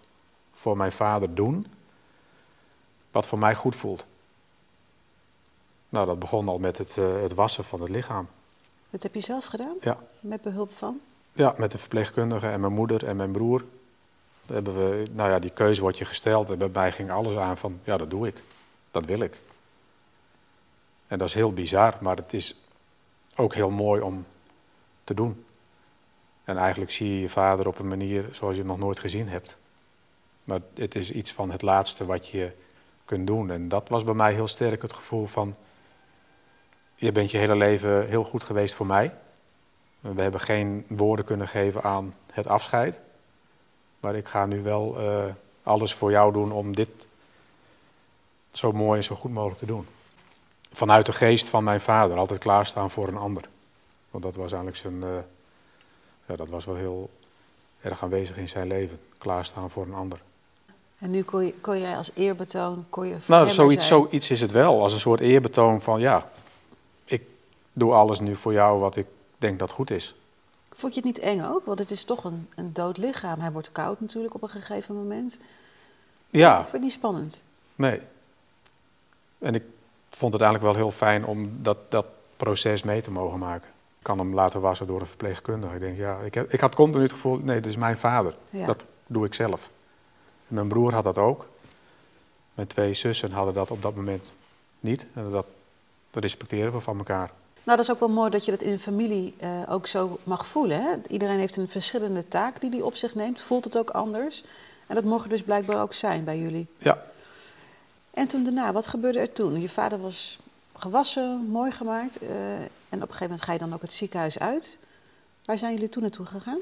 voor 0.54 0.78
mijn 0.78 0.92
vader 0.92 1.36
doen, 1.36 1.68
wat 3.12 3.28
voor 3.28 3.40
mij 3.40 3.56
goed 3.56 3.76
voelt. 3.76 4.06
Nou, 5.90 6.06
dat 6.06 6.20
begon 6.20 6.48
al 6.48 6.60
met 6.60 6.78
het, 6.78 6.96
uh, 6.98 7.22
het 7.22 7.34
wassen 7.34 7.64
van 7.64 7.82
het 7.82 7.90
lichaam. 7.90 8.28
Dat 8.96 9.04
heb 9.04 9.14
je 9.14 9.22
zelf 9.22 9.46
gedaan? 9.46 9.76
Ja. 9.82 10.00
Met 10.20 10.42
behulp 10.42 10.72
van? 10.72 11.00
Ja, 11.32 11.56
met 11.58 11.72
de 11.72 11.78
verpleegkundige 11.78 12.48
en 12.48 12.60
mijn 12.60 12.74
moeder 12.74 13.06
en 13.06 13.16
mijn 13.16 13.32
broer. 13.32 13.66
Daar 14.46 14.56
hebben 14.56 14.76
we, 14.76 15.08
nou 15.12 15.30
ja, 15.30 15.40
die 15.40 15.50
keuze 15.50 15.82
wordt 15.82 15.98
je 15.98 16.06
gesteld 16.06 16.50
en 16.50 16.58
bij 16.58 16.70
mij 16.74 16.92
ging 16.92 17.12
alles 17.12 17.36
aan 17.36 17.58
van, 17.58 17.80
ja, 17.84 17.98
dat 17.98 18.10
doe 18.10 18.28
ik. 18.28 18.44
Dat 18.92 19.06
wil 19.06 19.20
ik. 19.20 19.42
En 21.08 21.18
dat 21.18 21.28
is 21.28 21.34
heel 21.34 21.54
bizar, 21.54 21.98
maar 22.02 22.16
het 22.16 22.34
is 22.34 22.58
ook 23.36 23.54
heel 23.54 23.70
mooi 23.70 24.02
om 24.02 24.26
te 25.04 25.14
doen. 25.14 25.46
En 26.44 26.58
eigenlijk 26.58 26.92
zie 26.92 27.14
je 27.14 27.20
je 27.20 27.30
vader 27.30 27.68
op 27.68 27.80
een 27.80 27.88
manier 27.88 28.26
zoals 28.32 28.54
je 28.54 28.60
hem 28.60 28.70
nog 28.70 28.80
nooit 28.80 29.00
gezien 29.00 29.28
hebt. 29.28 29.58
Maar 30.44 30.60
het 30.74 30.96
is 30.96 31.12
iets 31.12 31.34
van 31.34 31.52
het 31.52 31.62
laatste 31.62 32.06
wat 32.06 32.28
je 32.28 32.52
kunt 33.06 33.28
doen. 33.28 33.52
En 33.52 33.68
dat 33.68 33.90
was 33.90 34.04
bij 34.04 34.14
mij 34.14 34.34
heel 34.34 34.48
sterk 34.48 34.82
het 34.82 34.94
gevoel 34.94 35.26
van, 35.26 35.56
je 36.96 37.12
bent 37.12 37.32
je 37.32 37.38
hele 37.38 37.56
leven 37.56 38.08
heel 38.08 38.24
goed 38.24 38.44
geweest 38.44 38.74
voor 38.74 38.86
mij. 38.86 39.14
We 40.00 40.22
hebben 40.22 40.40
geen 40.40 40.86
woorden 40.88 41.26
kunnen 41.26 41.48
geven 41.48 41.84
aan 41.84 42.16
het 42.32 42.48
afscheid. 42.48 43.00
Maar 44.00 44.16
ik 44.16 44.28
ga 44.28 44.46
nu 44.46 44.62
wel 44.62 45.02
uh, 45.02 45.24
alles 45.64 45.94
voor 45.94 46.12
jou 46.12 46.34
doen 46.34 46.52
om 46.52 46.76
dit 46.76 47.08
zo 48.52 48.72
mooi 48.72 48.98
en 48.98 49.04
zo 49.04 49.16
goed 49.16 49.34
mogelijk 49.34 49.60
te 49.60 49.66
doen. 49.66 49.88
Vanuit 50.72 51.06
de 51.06 51.14
geest 51.14 51.50
van 51.50 51.64
mijn 51.64 51.82
vader, 51.82 52.18
altijd 52.18 52.40
klaarstaan 52.40 52.92
voor 52.92 53.08
een 53.08 53.18
ander. 53.18 53.44
Want 54.12 54.24
dat 54.24 54.36
was 54.36 54.52
eigenlijk 54.52 54.78
zijn, 54.78 54.96
uh, 54.96 55.10
ja, 56.26 56.36
dat 56.36 56.50
was 56.50 56.66
wel 56.66 56.76
heel 56.76 57.10
erg 57.82 58.04
aanwezig 58.04 58.38
in 58.38 58.50
zijn 58.50 58.68
leven. 58.68 59.00
Klaarstaan 59.18 59.70
voor 59.70 59.86
een 59.86 59.94
ander. 59.94 60.22
En 60.98 61.12
nu 61.12 61.24
kon, 61.24 61.46
je, 61.46 61.54
kon 61.54 61.80
jij 61.80 61.98
als 61.98 62.12
eerbetoon, 62.14 62.86
kon 62.90 63.08
je 63.08 63.16
Nou, 63.26 63.50
zoiets, 63.50 63.88
zoiets 63.88 64.32
is 64.32 64.42
het 64.42 64.52
wel. 64.52 64.82
Als 64.82 64.94
een 64.94 65.00
soort 65.00 65.20
eerbetoon 65.20 65.82
van, 65.82 66.00
ja, 66.00 66.30
doe 67.76 67.94
alles 67.94 68.20
nu 68.20 68.36
voor 68.36 68.54
jou 68.54 68.80
wat 68.80 68.96
ik 68.96 69.08
denk 69.38 69.60
dat 69.60 69.72
goed 69.72 69.90
is. 69.92 70.16
Vond 70.74 70.94
je 70.94 71.00
het 71.00 71.10
niet 71.10 71.20
eng 71.20 71.42
ook? 71.42 71.66
Want 71.66 71.80
het 71.80 71.92
is 71.92 72.04
toch 72.04 72.24
een, 72.24 72.50
een 72.56 72.74
dood 72.74 72.98
lichaam. 72.98 73.40
Hij 73.40 73.52
wordt 73.52 73.72
koud 73.72 74.00
natuurlijk 74.00 74.34
op 74.34 74.44
een 74.44 74.50
gegeven 74.50 74.96
moment. 74.96 75.40
Ja. 76.30 76.62
Vond 76.62 76.72
je 76.72 76.80
niet 76.80 76.92
spannend? 76.92 77.44
Nee. 77.76 78.02
En 79.38 79.56
ik 79.56 79.64
vond 80.10 80.34
het 80.34 80.42
eigenlijk 80.42 80.74
wel 80.74 80.84
heel 80.84 80.92
fijn 80.98 81.26
om 81.26 81.52
dat, 81.62 81.78
dat 81.90 82.06
proces 82.38 82.84
mee 82.84 83.02
te 83.02 83.12
mogen 83.12 83.40
maken. 83.40 83.68
Ik 84.00 84.04
kan 84.04 84.18
hem 84.18 84.34
laten 84.34 84.62
wassen 84.62 84.88
door 84.88 85.00
een 85.00 85.08
verpleegkundige. 85.08 85.74
Ik 85.74 85.82
denk, 85.82 85.98
ja, 85.98 86.20
ik, 86.20 86.34
heb, 86.34 86.52
ik 86.52 86.60
had 86.60 86.76
continu 86.76 87.04
het 87.04 87.12
gevoel, 87.12 87.40
nee, 87.40 87.62
dit 87.62 87.72
is 87.72 87.78
mijn 87.78 87.98
vader. 87.98 88.36
Ja. 88.50 88.66
Dat 88.66 88.86
doe 89.08 89.26
ik 89.26 89.34
zelf. 89.34 89.70
En 90.48 90.56
mijn 90.56 90.68
broer 90.68 90.94
had 90.94 91.04
dat 91.04 91.18
ook. 91.18 91.48
Mijn 92.54 92.68
twee 92.68 92.94
zussen 92.94 93.32
hadden 93.32 93.54
dat 93.54 93.72
op 93.72 93.82
dat 93.82 93.96
moment 93.96 94.32
niet. 94.80 95.06
En 95.14 95.32
dat, 95.32 95.46
dat 96.12 96.24
respecteren 96.24 96.72
we 96.72 96.80
van 96.80 96.98
elkaar. 96.98 97.32
Nou, 97.66 97.78
dat 97.78 97.80
is 97.80 97.92
ook 97.92 98.00
wel 98.00 98.10
mooi 98.10 98.30
dat 98.30 98.46
je 98.46 98.52
dat 98.52 98.62
in 98.62 98.72
een 98.72 98.80
familie 98.80 99.36
uh, 99.44 99.50
ook 99.70 99.88
zo 99.88 100.20
mag 100.24 100.48
voelen. 100.48 100.82
Hè? 100.82 100.90
Iedereen 101.08 101.40
heeft 101.40 101.58
een 101.58 101.70
verschillende 101.70 102.28
taak 102.28 102.62
die 102.62 102.70
hij 102.70 102.82
op 102.82 102.96
zich 102.96 103.16
neemt, 103.16 103.42
voelt 103.42 103.64
het 103.64 103.78
ook 103.78 103.90
anders. 103.90 104.44
En 104.88 104.96
dat 104.96 105.04
mocht 105.04 105.30
dus 105.30 105.42
blijkbaar 105.42 105.82
ook 105.82 105.94
zijn 105.94 106.24
bij 106.24 106.40
jullie. 106.40 106.68
Ja. 106.78 107.02
En 108.12 108.28
toen 108.28 108.44
daarna, 108.44 108.72
wat 108.72 108.88
gebeurde 108.88 109.20
er 109.20 109.32
toen? 109.32 109.62
Je 109.62 109.70
vader 109.70 110.02
was 110.02 110.40
gewassen, 110.78 111.48
mooi 111.50 111.72
gemaakt. 111.72 112.24
Uh, 112.24 112.30
en 112.30 112.68
op 112.90 112.92
een 112.92 113.00
gegeven 113.00 113.22
moment 113.22 113.42
ga 113.42 113.52
je 113.52 113.60
dan 113.60 113.74
ook 113.74 113.82
het 113.82 113.94
ziekenhuis 113.94 114.40
uit. 114.40 114.78
Waar 115.46 115.58
zijn 115.58 115.74
jullie 115.74 115.90
toen 115.90 116.02
naartoe 116.02 116.26
gegaan? 116.26 116.60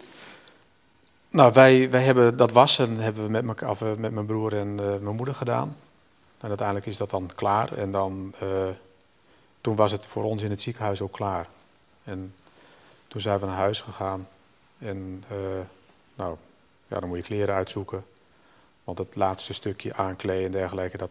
Nou, 1.29 1.53
wij, 1.53 1.89
wij 1.89 2.03
hebben 2.03 2.37
dat 2.37 2.51
wassen 2.51 2.97
hebben 2.97 3.23
we 3.23 3.41
met, 3.41 3.63
of, 3.63 3.79
met 3.97 4.11
mijn 4.11 4.25
broer 4.25 4.57
en 4.57 4.67
uh, 4.67 4.85
mijn 5.01 5.15
moeder 5.15 5.35
gedaan. 5.35 5.75
En 6.39 6.47
uiteindelijk 6.47 6.87
is 6.87 6.97
dat 6.97 7.09
dan 7.09 7.29
klaar. 7.35 7.71
En 7.71 7.91
dan 7.91 8.33
toen 9.63 9.75
was 9.75 9.91
het 9.91 10.05
voor 10.05 10.23
ons 10.23 10.43
in 10.43 10.49
het 10.49 10.61
ziekenhuis 10.61 11.01
ook 11.01 11.11
klaar. 11.11 11.47
En 12.03 12.35
toen 13.07 13.21
zijn 13.21 13.39
we 13.39 13.45
naar 13.45 13.55
huis 13.55 13.81
gegaan. 13.81 14.27
En 14.77 15.23
uh, 15.31 15.37
nou, 16.15 16.37
ja, 16.87 16.99
dan 16.99 17.09
moet 17.09 17.17
je 17.17 17.23
kleren 17.23 17.55
uitzoeken. 17.55 18.05
Want 18.83 18.97
het 18.97 19.15
laatste 19.15 19.53
stukje 19.53 19.93
aankleden 19.93 20.45
en 20.45 20.51
dergelijke, 20.51 20.97
dat 20.97 21.09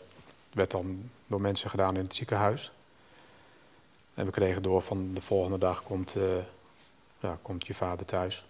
werd 0.53 0.71
dan 0.71 1.11
door 1.27 1.41
mensen 1.41 1.71
gedaan 1.71 1.97
in 1.97 2.03
het 2.03 2.15
ziekenhuis. 2.15 2.73
En 4.15 4.25
we 4.25 4.31
kregen 4.31 4.63
door 4.63 4.83
van 4.83 5.15
de 5.15 5.21
volgende 5.21 5.59
dag 5.59 5.83
komt, 5.83 6.17
uh, 6.17 6.23
ja, 7.21 7.39
komt 7.43 7.67
je 7.67 7.75
vader 7.75 8.07
thuis. 8.07 8.45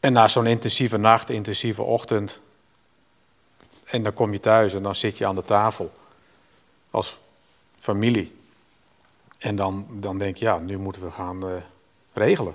En 0.00 0.12
na 0.12 0.28
zo'n 0.28 0.46
intensieve 0.46 0.96
nacht, 0.96 1.30
intensieve 1.30 1.82
ochtend. 1.82 2.40
En 3.84 4.02
dan 4.02 4.12
kom 4.12 4.32
je 4.32 4.40
thuis 4.40 4.74
en 4.74 4.82
dan 4.82 4.94
zit 4.94 5.18
je 5.18 5.26
aan 5.26 5.34
de 5.34 5.44
tafel. 5.44 5.92
Als 6.90 7.18
familie. 7.86 8.34
En 9.38 9.56
dan, 9.56 9.86
dan 9.90 10.18
denk 10.18 10.36
je, 10.36 10.44
ja, 10.44 10.58
nu 10.58 10.78
moeten 10.78 11.02
we 11.02 11.10
gaan 11.10 11.48
uh, 11.48 11.56
regelen. 12.12 12.54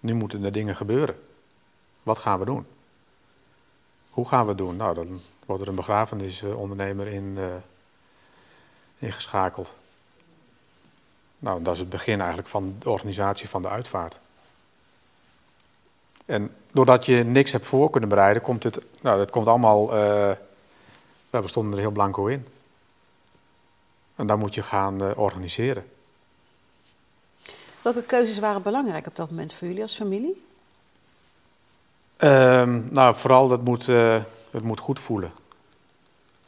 Nu 0.00 0.14
moeten 0.14 0.44
er 0.44 0.52
dingen 0.52 0.76
gebeuren. 0.76 1.16
Wat 2.02 2.18
gaan 2.18 2.38
we 2.38 2.44
doen? 2.44 2.66
Hoe 4.10 4.28
gaan 4.28 4.42
we 4.42 4.48
het 4.48 4.58
doen? 4.58 4.76
Nou, 4.76 4.94
dan 4.94 5.20
wordt 5.46 5.62
er 5.62 5.68
een 5.68 5.74
begrafenisondernemer 5.74 7.06
in, 7.06 7.34
uh, 7.36 7.46
ingeschakeld. 8.98 9.74
Nou, 11.38 11.62
dat 11.62 11.74
is 11.74 11.80
het 11.80 11.88
begin 11.88 12.18
eigenlijk 12.18 12.48
van 12.48 12.76
de 12.78 12.90
organisatie 12.90 13.48
van 13.48 13.62
de 13.62 13.68
uitvaart. 13.68 14.18
En 16.24 16.54
doordat 16.72 17.06
je 17.06 17.24
niks 17.24 17.52
hebt 17.52 17.66
voor 17.66 17.90
kunnen 17.90 18.08
bereiden, 18.08 18.42
komt 18.42 18.62
het, 18.62 18.84
nou, 19.00 19.20
het 19.20 19.30
komt 19.30 19.46
allemaal, 19.46 19.84
uh, 19.84 20.32
we 21.30 21.48
stonden 21.48 21.72
er 21.72 21.78
heel 21.78 21.90
blanco 21.90 22.26
in. 22.26 22.46
En 24.14 24.26
dan 24.26 24.38
moet 24.38 24.54
je 24.54 24.62
gaan 24.62 25.02
uh, 25.02 25.18
organiseren. 25.18 25.84
Welke 27.82 28.02
keuzes 28.02 28.38
waren 28.38 28.62
belangrijk 28.62 29.06
op 29.06 29.16
dat 29.16 29.30
moment 29.30 29.54
voor 29.54 29.66
jullie 29.66 29.82
als 29.82 29.96
familie? 29.96 30.44
Um, 32.18 32.88
nou, 32.90 33.14
vooral 33.14 33.48
dat 33.48 33.64
moet, 33.64 33.88
uh, 33.88 34.22
het 34.50 34.62
moet 34.62 34.80
goed 34.80 35.00
voelen. 35.00 35.32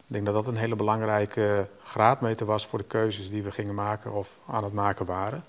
Ik 0.06 0.12
denk 0.12 0.24
dat 0.24 0.34
dat 0.34 0.46
een 0.46 0.56
hele 0.56 0.76
belangrijke 0.76 1.68
graadmeter 1.82 2.46
was 2.46 2.66
voor 2.66 2.78
de 2.78 2.84
keuzes 2.84 3.30
die 3.30 3.42
we 3.42 3.52
gingen 3.52 3.74
maken 3.74 4.12
of 4.12 4.38
aan 4.46 4.64
het 4.64 4.72
maken 4.72 5.06
waren. 5.06 5.44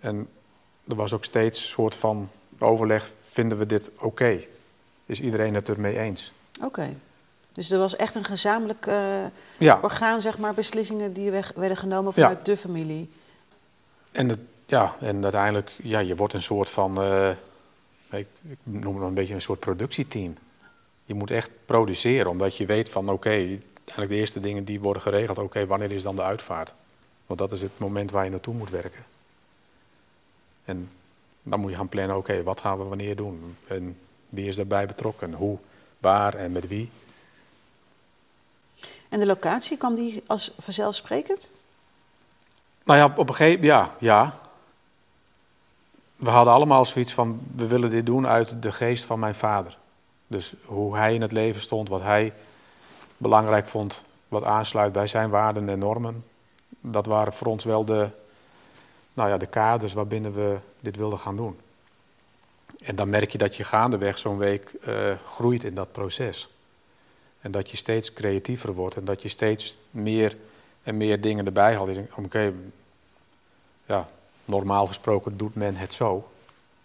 En 0.00 0.28
er 0.88 0.94
was 0.94 1.12
ook 1.12 1.24
steeds 1.24 1.62
een 1.62 1.68
soort 1.68 1.94
van 1.94 2.28
overleg, 2.58 3.12
vinden 3.22 3.58
we 3.58 3.66
dit 3.66 3.88
oké? 3.94 4.04
Okay? 4.04 4.48
Is 5.06 5.20
iedereen 5.20 5.54
het 5.54 5.68
ermee 5.68 5.98
eens? 5.98 6.32
Oké. 6.56 6.66
Okay. 6.66 6.96
Dus 7.58 7.70
er 7.70 7.78
was 7.78 7.96
echt 7.96 8.14
een 8.14 8.24
gezamenlijk 8.24 8.86
uh, 8.86 9.24
ja. 9.58 9.78
orgaan, 9.82 10.20
zeg 10.20 10.38
maar, 10.38 10.54
beslissingen 10.54 11.12
die 11.12 11.30
werden 11.30 11.76
genomen 11.76 12.12
vanuit 12.12 12.38
ja. 12.38 12.44
de 12.44 12.56
familie. 12.56 13.10
En, 14.12 14.28
het, 14.28 14.38
ja, 14.66 14.96
en 15.00 15.22
uiteindelijk, 15.22 15.72
ja, 15.82 15.98
je 15.98 16.16
wordt 16.16 16.34
een 16.34 16.42
soort 16.42 16.70
van, 16.70 17.02
uh, 17.02 17.30
ik, 18.10 18.26
ik, 18.48 18.58
noem 18.62 18.94
het 18.94 19.04
een 19.04 19.14
beetje 19.14 19.34
een 19.34 19.40
soort 19.40 19.60
productieteam. 19.60 20.36
Je 21.04 21.14
moet 21.14 21.30
echt 21.30 21.50
produceren, 21.64 22.30
omdat 22.30 22.56
je 22.56 22.66
weet 22.66 22.88
van, 22.88 23.04
oké, 23.04 23.12
okay, 23.12 23.62
eigenlijk 23.76 24.10
de 24.10 24.16
eerste 24.16 24.40
dingen 24.40 24.64
die 24.64 24.80
worden 24.80 25.02
geregeld, 25.02 25.38
oké, 25.38 25.46
okay, 25.46 25.66
wanneer 25.66 25.92
is 25.92 26.02
dan 26.02 26.16
de 26.16 26.22
uitvaart? 26.22 26.74
Want 27.26 27.38
dat 27.38 27.52
is 27.52 27.62
het 27.62 27.78
moment 27.78 28.10
waar 28.10 28.24
je 28.24 28.30
naartoe 28.30 28.54
moet 28.54 28.70
werken. 28.70 29.04
En 30.64 30.90
dan 31.42 31.60
moet 31.60 31.70
je 31.70 31.76
gaan 31.76 31.88
plannen, 31.88 32.16
oké, 32.16 32.42
wat 32.42 32.60
gaan 32.60 32.78
we 32.78 32.84
wanneer 32.84 33.16
doen? 33.16 33.56
En 33.66 33.98
wie 34.28 34.46
is 34.46 34.56
daarbij 34.56 34.86
betrokken? 34.86 35.32
Hoe, 35.32 35.58
waar 35.98 36.34
en 36.34 36.52
met 36.52 36.68
wie? 36.68 36.90
En 39.08 39.18
de 39.18 39.26
locatie, 39.26 39.76
kwam 39.76 39.94
die 39.94 40.22
als 40.26 40.52
vanzelfsprekend? 40.58 41.48
Nou 42.84 42.98
ja, 42.98 43.14
op 43.16 43.28
een 43.28 43.34
gegeven 43.34 43.64
ja, 43.64 43.90
ja. 43.98 44.34
we 46.16 46.30
hadden 46.30 46.54
allemaal 46.54 46.84
zoiets 46.84 47.12
van, 47.12 47.40
we 47.54 47.66
willen 47.66 47.90
dit 47.90 48.06
doen 48.06 48.26
uit 48.26 48.62
de 48.62 48.72
geest 48.72 49.04
van 49.04 49.18
mijn 49.18 49.34
vader. 49.34 49.76
Dus 50.26 50.54
hoe 50.64 50.96
hij 50.96 51.14
in 51.14 51.22
het 51.22 51.32
leven 51.32 51.60
stond, 51.60 51.88
wat 51.88 52.02
hij 52.02 52.32
belangrijk 53.16 53.66
vond, 53.66 54.04
wat 54.28 54.44
aansluit 54.44 54.92
bij 54.92 55.06
zijn 55.06 55.30
waarden 55.30 55.68
en 55.68 55.78
normen. 55.78 56.24
Dat 56.80 57.06
waren 57.06 57.32
voor 57.32 57.46
ons 57.46 57.64
wel 57.64 57.84
de, 57.84 58.08
nou 59.14 59.28
ja, 59.28 59.36
de 59.36 59.46
kaders 59.46 59.92
waarbinnen 59.92 60.34
we 60.34 60.58
dit 60.80 60.96
wilden 60.96 61.18
gaan 61.18 61.36
doen. 61.36 61.58
En 62.84 62.96
dan 62.96 63.10
merk 63.10 63.32
je 63.32 63.38
dat 63.38 63.56
je 63.56 63.64
gaandeweg 63.64 64.18
zo'n 64.18 64.38
week 64.38 64.72
uh, 64.88 65.12
groeit 65.26 65.64
in 65.64 65.74
dat 65.74 65.92
proces. 65.92 66.48
En 67.40 67.50
dat 67.50 67.70
je 67.70 67.76
steeds 67.76 68.12
creatiever 68.12 68.72
wordt 68.72 68.96
en 68.96 69.04
dat 69.04 69.22
je 69.22 69.28
steeds 69.28 69.76
meer 69.90 70.36
en 70.82 70.96
meer 70.96 71.20
dingen 71.20 71.46
erbij 71.46 71.74
haalt. 71.74 71.90
Oké, 72.16 72.52
ja, 73.86 74.08
normaal 74.44 74.86
gesproken 74.86 75.36
doet 75.36 75.54
men 75.54 75.76
het 75.76 75.92
zo. 75.92 76.30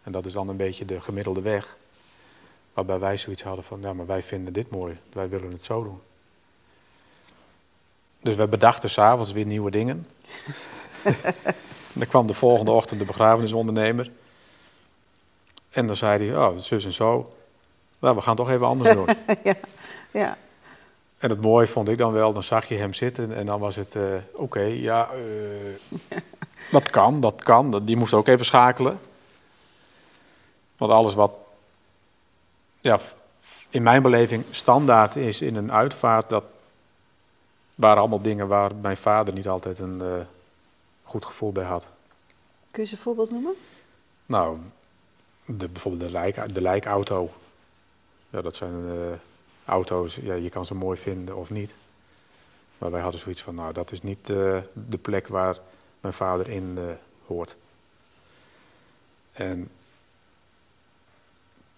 En 0.03 0.11
dat 0.11 0.25
is 0.25 0.33
dan 0.33 0.49
een 0.49 0.57
beetje 0.57 0.85
de 0.85 1.01
gemiddelde 1.01 1.41
weg. 1.41 1.77
Waarbij 2.73 2.99
wij 2.99 3.17
zoiets 3.17 3.43
hadden 3.43 3.63
van, 3.63 3.81
ja, 3.81 3.93
maar 3.93 4.05
wij 4.05 4.23
vinden 4.23 4.53
dit 4.53 4.69
mooi, 4.69 4.97
wij 5.13 5.29
willen 5.29 5.51
het 5.51 5.63
zo 5.63 5.83
doen. 5.83 6.01
Dus 8.19 8.35
we 8.35 8.47
bedachten 8.47 8.89
s'avonds 8.89 9.31
weer 9.31 9.45
nieuwe 9.45 9.71
dingen. 9.71 10.07
en 11.03 11.15
dan 11.99 12.07
kwam 12.07 12.27
de 12.27 12.33
volgende 12.33 12.71
ochtend 12.71 12.99
de 12.99 13.05
begrafenisondernemer. 13.05 14.11
En 15.69 15.87
dan 15.87 15.95
zei 15.95 16.27
hij, 16.27 16.37
oh, 16.37 16.57
zus 16.57 16.85
en 16.85 16.91
zo. 16.91 17.35
Nou, 17.99 18.15
we 18.15 18.21
gaan 18.21 18.35
toch 18.35 18.49
even 18.49 18.67
anders 18.67 18.95
doen. 18.95 19.07
ja, 19.43 19.55
ja. 20.13 20.37
En 21.17 21.29
het 21.29 21.41
mooie 21.41 21.67
vond 21.67 21.89
ik 21.89 21.97
dan 21.97 22.11
wel, 22.11 22.33
dan 22.33 22.43
zag 22.43 22.67
je 22.67 22.75
hem 22.75 22.93
zitten 22.93 23.35
en 23.35 23.45
dan 23.45 23.59
was 23.59 23.75
het, 23.75 23.95
uh, 23.95 24.03
oké, 24.33 24.61
ja, 24.61 25.09
uh, 25.13 26.17
dat 26.71 26.89
kan, 26.89 27.19
dat 27.19 27.43
kan. 27.43 27.85
Die 27.85 27.97
moest 27.97 28.13
ook 28.13 28.27
even 28.27 28.45
schakelen. 28.45 28.99
Want 30.77 30.91
alles 30.91 31.13
wat 31.13 31.39
ja, 32.81 32.99
in 33.69 33.83
mijn 33.83 34.01
beleving 34.01 34.45
standaard 34.49 35.15
is 35.15 35.41
in 35.41 35.55
een 35.55 35.71
uitvaart, 35.71 36.29
dat 36.29 36.43
waren 37.75 37.99
allemaal 37.99 38.21
dingen 38.21 38.47
waar 38.47 38.75
mijn 38.75 38.97
vader 38.97 39.33
niet 39.33 39.47
altijd 39.47 39.79
een 39.79 39.99
uh, 40.01 40.11
goed 41.03 41.25
gevoel 41.25 41.51
bij 41.51 41.65
had. 41.65 41.87
Kun 42.71 42.83
je 42.83 42.89
ze 42.89 42.95
een 42.95 43.01
voorbeeld 43.01 43.31
noemen? 43.31 43.53
Nou, 44.25 44.57
de, 45.45 45.67
bijvoorbeeld 45.67 46.03
de, 46.03 46.11
lijk, 46.11 46.53
de 46.53 46.61
lijkauto. 46.61 47.31
Ja, 48.29 48.41
dat 48.41 48.55
zijn 48.55 48.73
auto's, 49.65 50.15
ja, 50.15 50.33
je 50.33 50.49
kan 50.49 50.65
ze 50.65 50.75
mooi 50.75 50.97
vinden 50.97 51.35
of 51.35 51.49
niet. 51.49 51.73
Maar 52.77 52.91
wij 52.91 53.01
hadden 53.01 53.19
zoiets 53.19 53.41
van, 53.41 53.55
nou, 53.55 53.73
dat 53.73 53.91
is 53.91 54.01
niet 54.01 54.29
uh, 54.29 54.61
de 54.73 54.97
plek 54.97 55.27
waar 55.27 55.57
mijn 56.01 56.13
vader 56.13 56.49
in 56.49 56.79
hoort. 57.25 57.55
En 59.31 59.69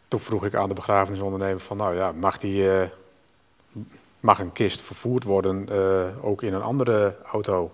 toen 0.08 0.20
vroeg 0.20 0.46
ik 0.46 0.56
aan 0.56 0.68
de 0.68 0.74
begrafenisondernemer 0.74 1.60
van, 1.60 1.78
nou 1.78 1.96
ja, 1.96 2.12
mag, 2.12 2.38
die, 2.38 2.64
uh, 2.64 2.88
mag 4.20 4.40
een 4.40 4.52
kist 4.52 4.82
vervoerd 4.82 5.24
worden 5.24 5.70
ook 6.22 6.42
in 6.42 6.54
een 6.54 6.62
andere 6.62 7.18
auto? 7.32 7.72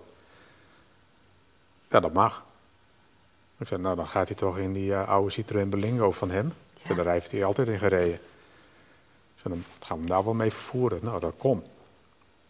Ja, 1.88 2.00
dat 2.00 2.12
mag. 2.12 2.44
Ik 3.58 3.66
zei, 3.66 3.80
nou 3.80 3.96
dan 3.96 4.08
gaat 4.08 4.28
hij 4.28 4.36
toch 4.36 4.58
in 4.58 4.72
die 4.72 4.96
oude 4.96 5.30
Citroën 5.30 5.70
Berlingo 5.70 6.10
van 6.12 6.30
hem. 6.30 6.52
Ja. 6.82 6.94
Daar 6.94 7.06
heeft 7.06 7.30
hij 7.30 7.44
altijd 7.44 7.68
in 7.68 7.78
gereden. 7.78 8.20
Dan 9.42 9.64
gaan 9.80 9.96
we 9.96 10.02
hem 10.02 10.06
daar 10.06 10.24
wel 10.24 10.34
mee 10.34 10.52
vervoeren. 10.52 10.98
Nou, 11.02 11.20
dat 11.20 11.34
kon. 11.38 11.62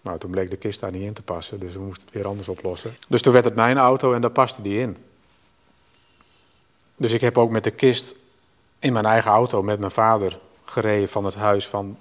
Maar 0.02 0.18
toen 0.18 0.30
bleek 0.30 0.50
de 0.50 0.56
kist 0.56 0.80
daar 0.80 0.92
niet 0.92 1.02
in 1.02 1.12
te 1.12 1.22
passen, 1.22 1.60
dus 1.60 1.74
we 1.74 1.80
moesten 1.80 2.04
het 2.04 2.14
weer 2.14 2.26
anders 2.26 2.48
oplossen. 2.48 2.94
Dus 3.08 3.22
toen 3.22 3.32
werd 3.32 3.44
het 3.44 3.54
mijn 3.54 3.78
auto 3.78 4.12
en 4.12 4.20
daar 4.20 4.30
paste 4.30 4.62
die 4.62 4.78
in. 4.78 4.96
Dus 6.96 7.12
ik 7.12 7.20
heb 7.20 7.38
ook 7.38 7.50
met 7.50 7.64
de 7.64 7.70
kist 7.70 8.14
in 8.78 8.92
mijn 8.92 9.04
eigen 9.04 9.30
auto 9.30 9.62
met 9.62 9.78
mijn 9.78 9.90
vader 9.90 10.38
gereden 10.64 11.08
van 11.08 11.24
het 11.24 11.34
huis 11.34 11.68
van 11.68 11.98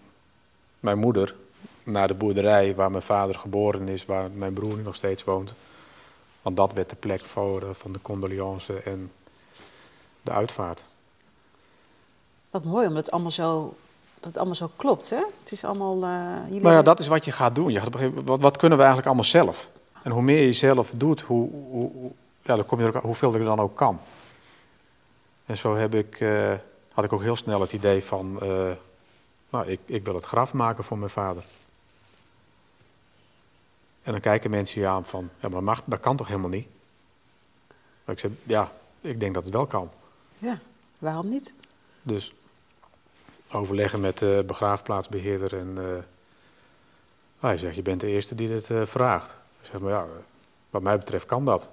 mijn 0.79 0.97
moeder 0.97 1.35
naar 1.83 2.07
de 2.07 2.13
boerderij 2.13 2.75
waar 2.75 2.91
mijn 2.91 3.03
vader 3.03 3.35
geboren 3.35 3.87
is, 3.87 4.05
waar 4.05 4.31
mijn 4.31 4.53
broer 4.53 4.77
nog 4.77 4.95
steeds 4.95 5.23
woont. 5.23 5.55
Want 6.41 6.57
dat 6.57 6.73
werd 6.73 6.89
de 6.89 6.95
plek 6.95 7.21
voor, 7.21 7.61
eh, 7.61 7.69
van 7.73 7.91
de 7.91 8.01
condoleance 8.01 8.73
en 8.73 9.11
de 10.21 10.31
uitvaart. 10.31 10.83
Wat 12.49 12.63
mooi, 12.63 12.87
omdat 12.87 13.03
het 13.03 13.13
allemaal 13.13 13.31
zo, 13.31 13.75
dat 14.21 14.29
het 14.29 14.37
allemaal 14.37 14.55
zo 14.55 14.71
klopt, 14.75 15.09
hè? 15.09 15.23
Het 15.39 15.51
is 15.51 15.63
allemaal... 15.63 15.95
Uh, 15.95 16.61
nou 16.61 16.71
ja, 16.71 16.81
dat 16.81 16.99
is 16.99 17.07
wat 17.07 17.25
je 17.25 17.31
gaat 17.31 17.55
doen. 17.55 17.71
Je 17.71 17.79
gaat 17.79 18.11
wat, 18.23 18.39
wat, 18.39 18.57
kunnen 18.57 18.77
we 18.77 18.83
eigenlijk 18.83 19.05
allemaal 19.05 19.23
zelf? 19.23 19.69
En 20.03 20.11
hoe 20.11 20.21
meer 20.21 20.45
je 20.45 20.53
zelf 20.53 20.91
doet, 20.95 21.21
hoe, 21.21 21.49
hoe, 21.51 22.11
ja, 22.41 22.55
dan 22.55 22.65
kom 22.65 22.79
je 22.79 22.85
er, 22.85 23.01
hoeveel 23.01 23.33
er 23.33 23.43
dan 23.43 23.59
ook 23.59 23.75
kan. 23.75 23.99
En 25.45 25.57
zo 25.57 25.75
heb 25.75 25.95
ik... 25.95 26.19
Uh, 26.19 26.53
had 26.91 27.03
ik 27.03 27.13
ook 27.13 27.21
heel 27.21 27.35
snel 27.35 27.61
het 27.61 27.73
idee 27.73 28.03
van, 28.03 28.39
uh, 28.43 28.71
nou, 29.49 29.67
ik, 29.67 29.79
ik 29.85 30.05
wil 30.05 30.15
het 30.15 30.25
graf 30.25 30.53
maken 30.53 30.83
voor 30.83 30.97
mijn 30.97 31.09
vader. 31.09 31.43
En 34.01 34.11
dan 34.11 34.21
kijken 34.21 34.49
mensen 34.49 34.81
je 34.81 34.87
aan 34.87 35.05
van, 35.05 35.29
ja, 35.39 35.47
maar 35.47 35.51
dat, 35.51 35.61
mag, 35.61 35.81
dat 35.85 35.99
kan 35.99 36.15
toch 36.15 36.27
helemaal 36.27 36.49
niet? 36.49 36.67
Maar 38.05 38.15
ik 38.15 38.19
zeg, 38.19 38.31
ja, 38.43 38.71
ik 39.01 39.19
denk 39.19 39.33
dat 39.33 39.43
het 39.43 39.53
wel 39.53 39.65
kan. 39.65 39.89
Ja, 40.37 40.59
waarom 40.97 41.29
niet? 41.29 41.53
Dus 42.01 42.33
overleggen 43.51 44.01
met 44.01 44.17
de 44.17 44.43
begraafplaatsbeheerder 44.47 45.57
en 45.57 45.75
uh, 45.77 45.85
hij 47.39 47.57
zegt, 47.57 47.75
je 47.75 47.81
bent 47.81 47.99
de 47.99 48.07
eerste 48.07 48.35
die 48.35 48.47
dit 48.47 48.69
uh, 48.69 48.85
vraagt. 48.85 49.35
Ik 49.61 49.65
zeg, 49.65 49.79
maar 49.79 49.91
ja, 49.91 50.05
wat 50.69 50.81
mij 50.81 50.97
betreft 50.97 51.25
kan 51.25 51.45
dat. 51.45 51.67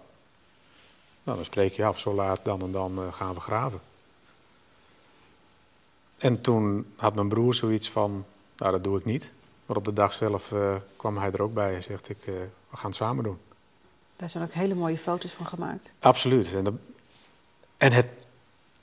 Nou, 1.23 1.37
dan 1.37 1.45
spreek 1.45 1.73
je 1.73 1.85
af, 1.85 1.99
zo 1.99 2.15
laat 2.15 2.41
dan 2.43 2.61
en 2.61 2.73
dan 2.73 2.99
uh, 2.99 3.13
gaan 3.13 3.35
we 3.35 3.41
graven. 3.41 3.81
En 6.17 6.41
toen 6.41 6.93
had 6.97 7.15
mijn 7.15 7.29
broer 7.29 7.55
zoiets 7.55 7.91
van, 7.91 8.25
nou 8.57 8.73
dat 8.73 8.85
doe 8.85 8.99
ik 8.99 9.05
niet. 9.05 9.31
Maar 9.67 9.77
op 9.77 9.85
de 9.85 9.93
dag 9.93 10.13
zelf 10.13 10.53
kwam 10.97 11.19
hij 11.19 11.33
er 11.33 11.43
ook 11.43 11.55
bij 11.55 11.75
en 11.75 11.83
zegt, 11.83 12.09
ik, 12.09 12.19
we 12.25 12.77
gaan 12.77 12.91
het 12.91 12.95
samen 12.95 13.25
doen. 13.25 13.39
Daar 14.17 14.31
zijn 14.31 14.45
ook 14.45 14.53
hele 14.53 14.75
mooie 14.75 14.99
foto's 14.99 15.33
van 15.33 15.47
gemaakt. 15.47 15.93
Absoluut. 15.99 16.55
En, 16.55 16.65
de, 16.65 16.73
en 17.77 17.93
het 17.93 18.07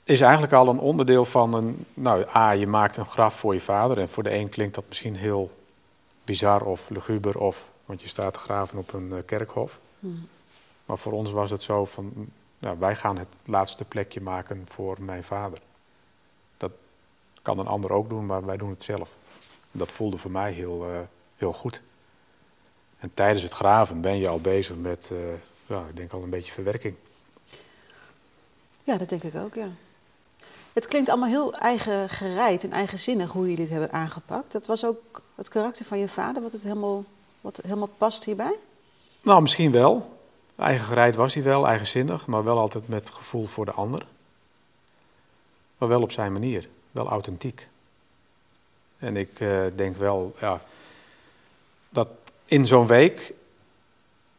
is 0.06 0.20
eigenlijk 0.20 0.52
al 0.52 0.68
een 0.68 0.78
onderdeel 0.78 1.24
van 1.24 1.54
een, 1.54 1.86
nou 1.94 2.24
A, 2.34 2.50
je 2.50 2.66
maakt 2.66 2.96
een 2.96 3.06
graf 3.06 3.38
voor 3.38 3.54
je 3.54 3.60
vader. 3.60 3.98
En 3.98 4.08
voor 4.08 4.22
de 4.22 4.34
een 4.34 4.48
klinkt 4.48 4.74
dat 4.74 4.84
misschien 4.88 5.16
heel 5.16 5.50
bizar 6.24 6.64
of 6.64 6.88
luguber 6.88 7.38
of, 7.38 7.70
want 7.84 8.02
je 8.02 8.08
staat 8.08 8.32
te 8.32 8.38
graven 8.38 8.78
op 8.78 8.92
een 8.92 9.08
uh, 9.12 9.18
kerkhof. 9.26 9.80
Hmm. 9.98 10.28
Maar 10.84 10.98
voor 10.98 11.12
ons 11.12 11.30
was 11.30 11.50
het 11.50 11.62
zo 11.62 11.84
van, 11.84 12.12
nou, 12.58 12.78
wij 12.78 12.96
gaan 12.96 13.18
het 13.18 13.28
laatste 13.44 13.84
plekje 13.84 14.20
maken 14.20 14.62
voor 14.66 14.96
mijn 15.00 15.24
vader 15.24 15.58
kan 17.46 17.58
een 17.58 17.66
ander 17.66 17.92
ook 17.92 18.08
doen, 18.08 18.26
maar 18.26 18.44
wij 18.44 18.56
doen 18.56 18.70
het 18.70 18.82
zelf. 18.82 19.16
En 19.72 19.78
dat 19.78 19.92
voelde 19.92 20.16
voor 20.16 20.30
mij 20.30 20.52
heel, 20.52 20.90
uh, 20.90 20.98
heel 21.36 21.52
goed. 21.52 21.82
En 22.98 23.10
tijdens 23.14 23.42
het 23.42 23.52
graven 23.52 24.00
ben 24.00 24.16
je 24.16 24.28
al 24.28 24.40
bezig 24.40 24.76
met, 24.76 25.10
uh, 25.12 25.18
ja, 25.66 25.84
ik 25.88 25.96
denk 25.96 26.12
al 26.12 26.22
een 26.22 26.30
beetje 26.30 26.52
verwerking. 26.52 26.94
Ja, 28.84 28.96
dat 28.96 29.08
denk 29.08 29.22
ik 29.22 29.34
ook, 29.34 29.54
ja. 29.54 29.68
Het 30.76 30.86
klinkt 30.86 31.08
allemaal 31.08 31.28
heel 31.28 31.54
eigen 31.54 32.08
gereid 32.08 32.64
en 32.64 32.72
eigenzinnig 32.72 33.30
hoe 33.30 33.42
jullie 33.42 33.56
dit 33.56 33.70
hebben 33.70 33.92
aangepakt. 33.92 34.52
Dat 34.52 34.66
was 34.66 34.84
ook 34.84 35.20
het 35.34 35.48
karakter 35.48 35.84
van 35.84 35.98
je 35.98 36.08
vader, 36.08 36.42
wat, 36.42 36.52
het 36.52 36.62
helemaal, 36.62 37.04
wat 37.40 37.60
helemaal 37.62 37.90
past 37.98 38.24
hierbij? 38.24 38.54
Nou, 39.22 39.42
misschien 39.42 39.72
wel. 39.72 40.18
Eigen 40.56 40.84
gereid 40.84 41.14
was 41.14 41.34
hij 41.34 41.42
wel, 41.42 41.66
eigenzinnig, 41.66 42.26
maar 42.26 42.44
wel 42.44 42.58
altijd 42.58 42.88
met 42.88 43.10
gevoel 43.10 43.44
voor 43.44 43.64
de 43.64 43.72
ander. 43.72 44.06
Maar 45.78 45.88
wel 45.88 46.02
op 46.02 46.12
zijn 46.12 46.32
manier 46.32 46.68
wel 46.90 47.08
authentiek. 47.08 47.68
En 48.98 49.16
ik 49.16 49.40
uh, 49.40 49.62
denk 49.74 49.96
wel, 49.96 50.34
ja, 50.40 50.60
dat 51.88 52.08
in 52.44 52.66
zo'n 52.66 52.86
week 52.86 53.32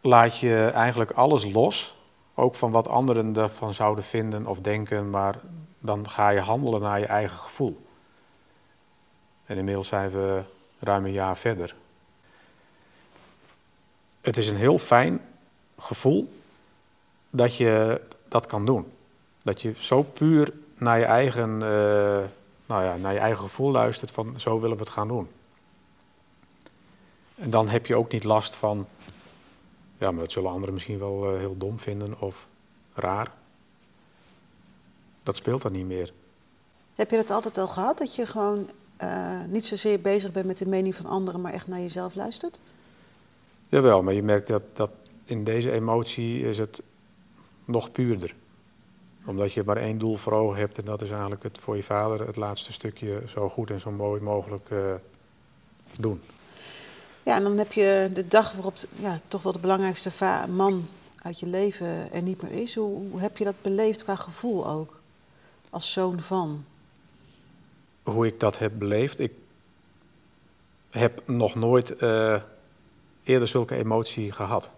laat 0.01 0.37
je 0.39 0.71
eigenlijk 0.73 1.11
alles 1.11 1.51
los. 1.51 1.95
Ook 2.39 2.55
van 2.55 2.71
wat 2.71 2.87
anderen 2.87 3.35
ervan 3.35 3.73
zouden 3.73 4.03
vinden 4.03 4.45
of 4.45 4.59
denken, 4.59 5.09
maar 5.09 5.39
dan 5.79 6.09
ga 6.09 6.29
je 6.29 6.39
handelen 6.39 6.81
naar 6.81 6.99
je 6.99 7.05
eigen 7.05 7.37
gevoel. 7.37 7.85
En 9.45 9.57
inmiddels 9.57 9.87
zijn 9.87 10.11
we 10.11 10.43
ruim 10.79 11.05
een 11.05 11.11
jaar 11.11 11.37
verder. 11.37 11.75
Het 14.21 14.37
is 14.37 14.49
een 14.49 14.55
heel 14.55 14.77
fijn 14.77 15.21
gevoel 15.77 16.33
dat 17.29 17.55
je 17.55 18.01
dat 18.27 18.45
kan 18.45 18.65
doen. 18.65 18.91
Dat 19.43 19.61
je 19.61 19.73
zo 19.77 20.01
puur 20.01 20.53
naar 20.75 20.99
je 20.99 21.05
eigen 21.05 21.53
uh, 21.53 22.23
nou 22.65 22.83
ja, 22.83 22.95
naar 22.95 23.13
je 23.13 23.19
eigen 23.19 23.39
gevoel 23.39 23.71
luistert 23.71 24.11
van 24.11 24.39
zo 24.39 24.59
willen 24.59 24.77
we 24.77 24.83
het 24.83 24.91
gaan 24.91 25.07
doen. 25.07 25.29
En 27.35 27.49
dan 27.49 27.69
heb 27.69 27.85
je 27.85 27.95
ook 27.95 28.11
niet 28.11 28.23
last 28.23 28.55
van, 28.55 28.87
ja, 29.97 30.11
maar 30.11 30.23
dat 30.23 30.31
zullen 30.31 30.51
anderen 30.51 30.73
misschien 30.73 30.99
wel 30.99 31.33
uh, 31.33 31.39
heel 31.39 31.57
dom 31.57 31.79
vinden 31.79 32.19
of 32.19 32.47
raar. 32.93 33.33
Dat 35.23 35.35
speelt 35.35 35.61
dan 35.61 35.71
niet 35.71 35.85
meer. 35.85 36.13
Heb 36.95 37.09
je 37.09 37.15
dat 37.17 37.31
altijd 37.31 37.57
al 37.57 37.67
gehad, 37.67 37.97
dat 37.97 38.15
je 38.15 38.25
gewoon 38.25 38.69
uh, 39.01 39.43
niet 39.47 39.65
zozeer 39.65 40.01
bezig 40.01 40.31
bent 40.31 40.45
met 40.45 40.57
de 40.57 40.67
mening 40.67 40.95
van 40.95 41.05
anderen, 41.05 41.41
maar 41.41 41.53
echt 41.53 41.67
naar 41.67 41.79
jezelf 41.79 42.15
luistert? 42.15 42.59
Jawel, 43.67 44.03
maar 44.03 44.13
je 44.13 44.23
merkt 44.23 44.47
dat, 44.47 44.63
dat 44.73 44.91
in 45.23 45.43
deze 45.43 45.71
emotie 45.71 46.41
is 46.41 46.57
het 46.57 46.81
nog 47.65 47.91
puurder. 47.91 48.35
Omdat 49.25 49.53
je 49.53 49.63
maar 49.63 49.77
één 49.77 49.97
doel 49.97 50.15
voor 50.15 50.33
ogen 50.33 50.59
hebt 50.59 50.77
en 50.77 50.85
dat 50.85 51.01
is 51.01 51.11
eigenlijk 51.11 51.43
het 51.43 51.57
voor 51.57 51.75
je 51.75 51.83
vader 51.83 52.27
het 52.27 52.35
laatste 52.35 52.73
stukje 52.73 53.21
zo 53.25 53.49
goed 53.49 53.69
en 53.69 53.79
zo 53.79 53.91
mooi 53.91 54.21
mogelijk 54.21 54.69
uh, 54.69 54.93
doen. 55.99 56.21
Ja, 57.27 57.35
en 57.35 57.43
dan 57.43 57.57
heb 57.57 57.73
je 57.73 58.09
de 58.13 58.27
dag 58.27 58.51
waarop 58.51 58.75
ja, 58.95 59.19
toch 59.27 59.43
wel 59.43 59.51
de 59.51 59.59
belangrijkste 59.59 60.11
man 60.49 60.87
uit 61.21 61.39
je 61.39 61.45
leven 61.45 62.11
er 62.11 62.21
niet 62.21 62.41
meer 62.41 62.51
is. 62.51 62.75
Hoe, 62.75 63.09
hoe 63.09 63.19
heb 63.19 63.37
je 63.37 63.43
dat 63.43 63.61
beleefd 63.61 64.03
qua 64.03 64.15
gevoel 64.15 64.67
ook? 64.67 64.99
Als 65.69 65.91
zoon 65.91 66.21
van? 66.21 66.65
Hoe 68.03 68.27
ik 68.27 68.39
dat 68.39 68.57
heb 68.57 68.71
beleefd? 68.77 69.19
Ik 69.19 69.31
heb 70.89 71.27
nog 71.27 71.55
nooit 71.55 72.01
uh, 72.01 72.41
eerder 73.23 73.47
zulke 73.47 73.75
emotie 73.75 74.31
gehad. 74.31 74.69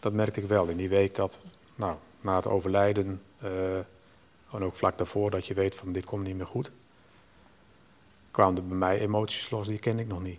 Dat 0.00 0.12
merkte 0.12 0.40
ik 0.40 0.48
wel 0.48 0.66
in 0.66 0.76
die 0.76 0.88
week 0.88 1.14
dat, 1.14 1.38
nou, 1.74 1.96
na 2.20 2.36
het 2.36 2.46
overlijden, 2.46 3.22
uh, 3.44 3.76
en 3.76 4.62
ook 4.62 4.74
vlak 4.74 4.98
daarvoor 4.98 5.30
dat 5.30 5.46
je 5.46 5.54
weet 5.54 5.74
van 5.74 5.92
dit 5.92 6.04
komt 6.04 6.26
niet 6.26 6.36
meer 6.36 6.46
goed, 6.46 6.70
kwamen 8.30 8.56
er 8.56 8.66
bij 8.66 8.76
mij 8.76 9.00
emoties 9.00 9.50
los 9.50 9.66
die 9.66 9.78
kende 9.78 10.02
ik 10.02 10.08
nog 10.08 10.22
niet. 10.22 10.38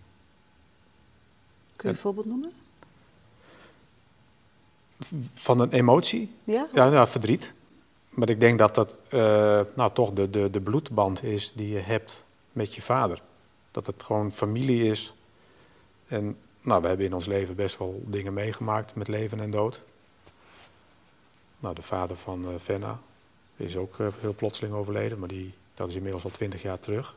Kun 1.75 1.89
je 1.89 1.95
een 1.95 2.01
voorbeeld 2.01 2.25
noemen? 2.25 2.51
Van 5.33 5.59
een 5.59 5.71
emotie? 5.71 6.31
Ja? 6.43 6.67
Ja, 6.73 6.85
ja 6.85 7.07
verdriet. 7.07 7.53
Maar 8.09 8.29
ik 8.29 8.39
denk 8.39 8.57
dat 8.57 8.75
dat 8.75 8.99
uh, 9.09 9.61
nou, 9.75 9.93
toch 9.93 10.13
de, 10.13 10.29
de, 10.29 10.49
de 10.49 10.61
bloedband 10.61 11.23
is 11.23 11.51
die 11.53 11.69
je 11.69 11.79
hebt 11.79 12.23
met 12.51 12.75
je 12.75 12.81
vader. 12.81 13.21
Dat 13.71 13.85
het 13.85 14.03
gewoon 14.03 14.31
familie 14.31 14.83
is. 14.83 15.13
En 16.07 16.37
nou, 16.61 16.81
we 16.81 16.87
hebben 16.87 17.05
in 17.05 17.13
ons 17.13 17.25
leven 17.25 17.55
best 17.55 17.77
wel 17.77 18.03
dingen 18.05 18.33
meegemaakt 18.33 18.95
met 18.95 19.07
leven 19.07 19.39
en 19.39 19.51
dood. 19.51 19.81
Nou, 21.59 21.75
de 21.75 21.81
vader 21.81 22.17
van 22.17 22.49
uh, 22.49 22.55
Venna 22.57 22.99
is 23.55 23.75
ook 23.75 23.97
uh, 23.97 24.07
heel 24.19 24.35
plotseling 24.35 24.73
overleden, 24.73 25.19
maar 25.19 25.27
die, 25.27 25.53
dat 25.73 25.89
is 25.89 25.95
inmiddels 25.95 26.23
al 26.23 26.29
twintig 26.29 26.61
jaar 26.61 26.79
terug. 26.79 27.15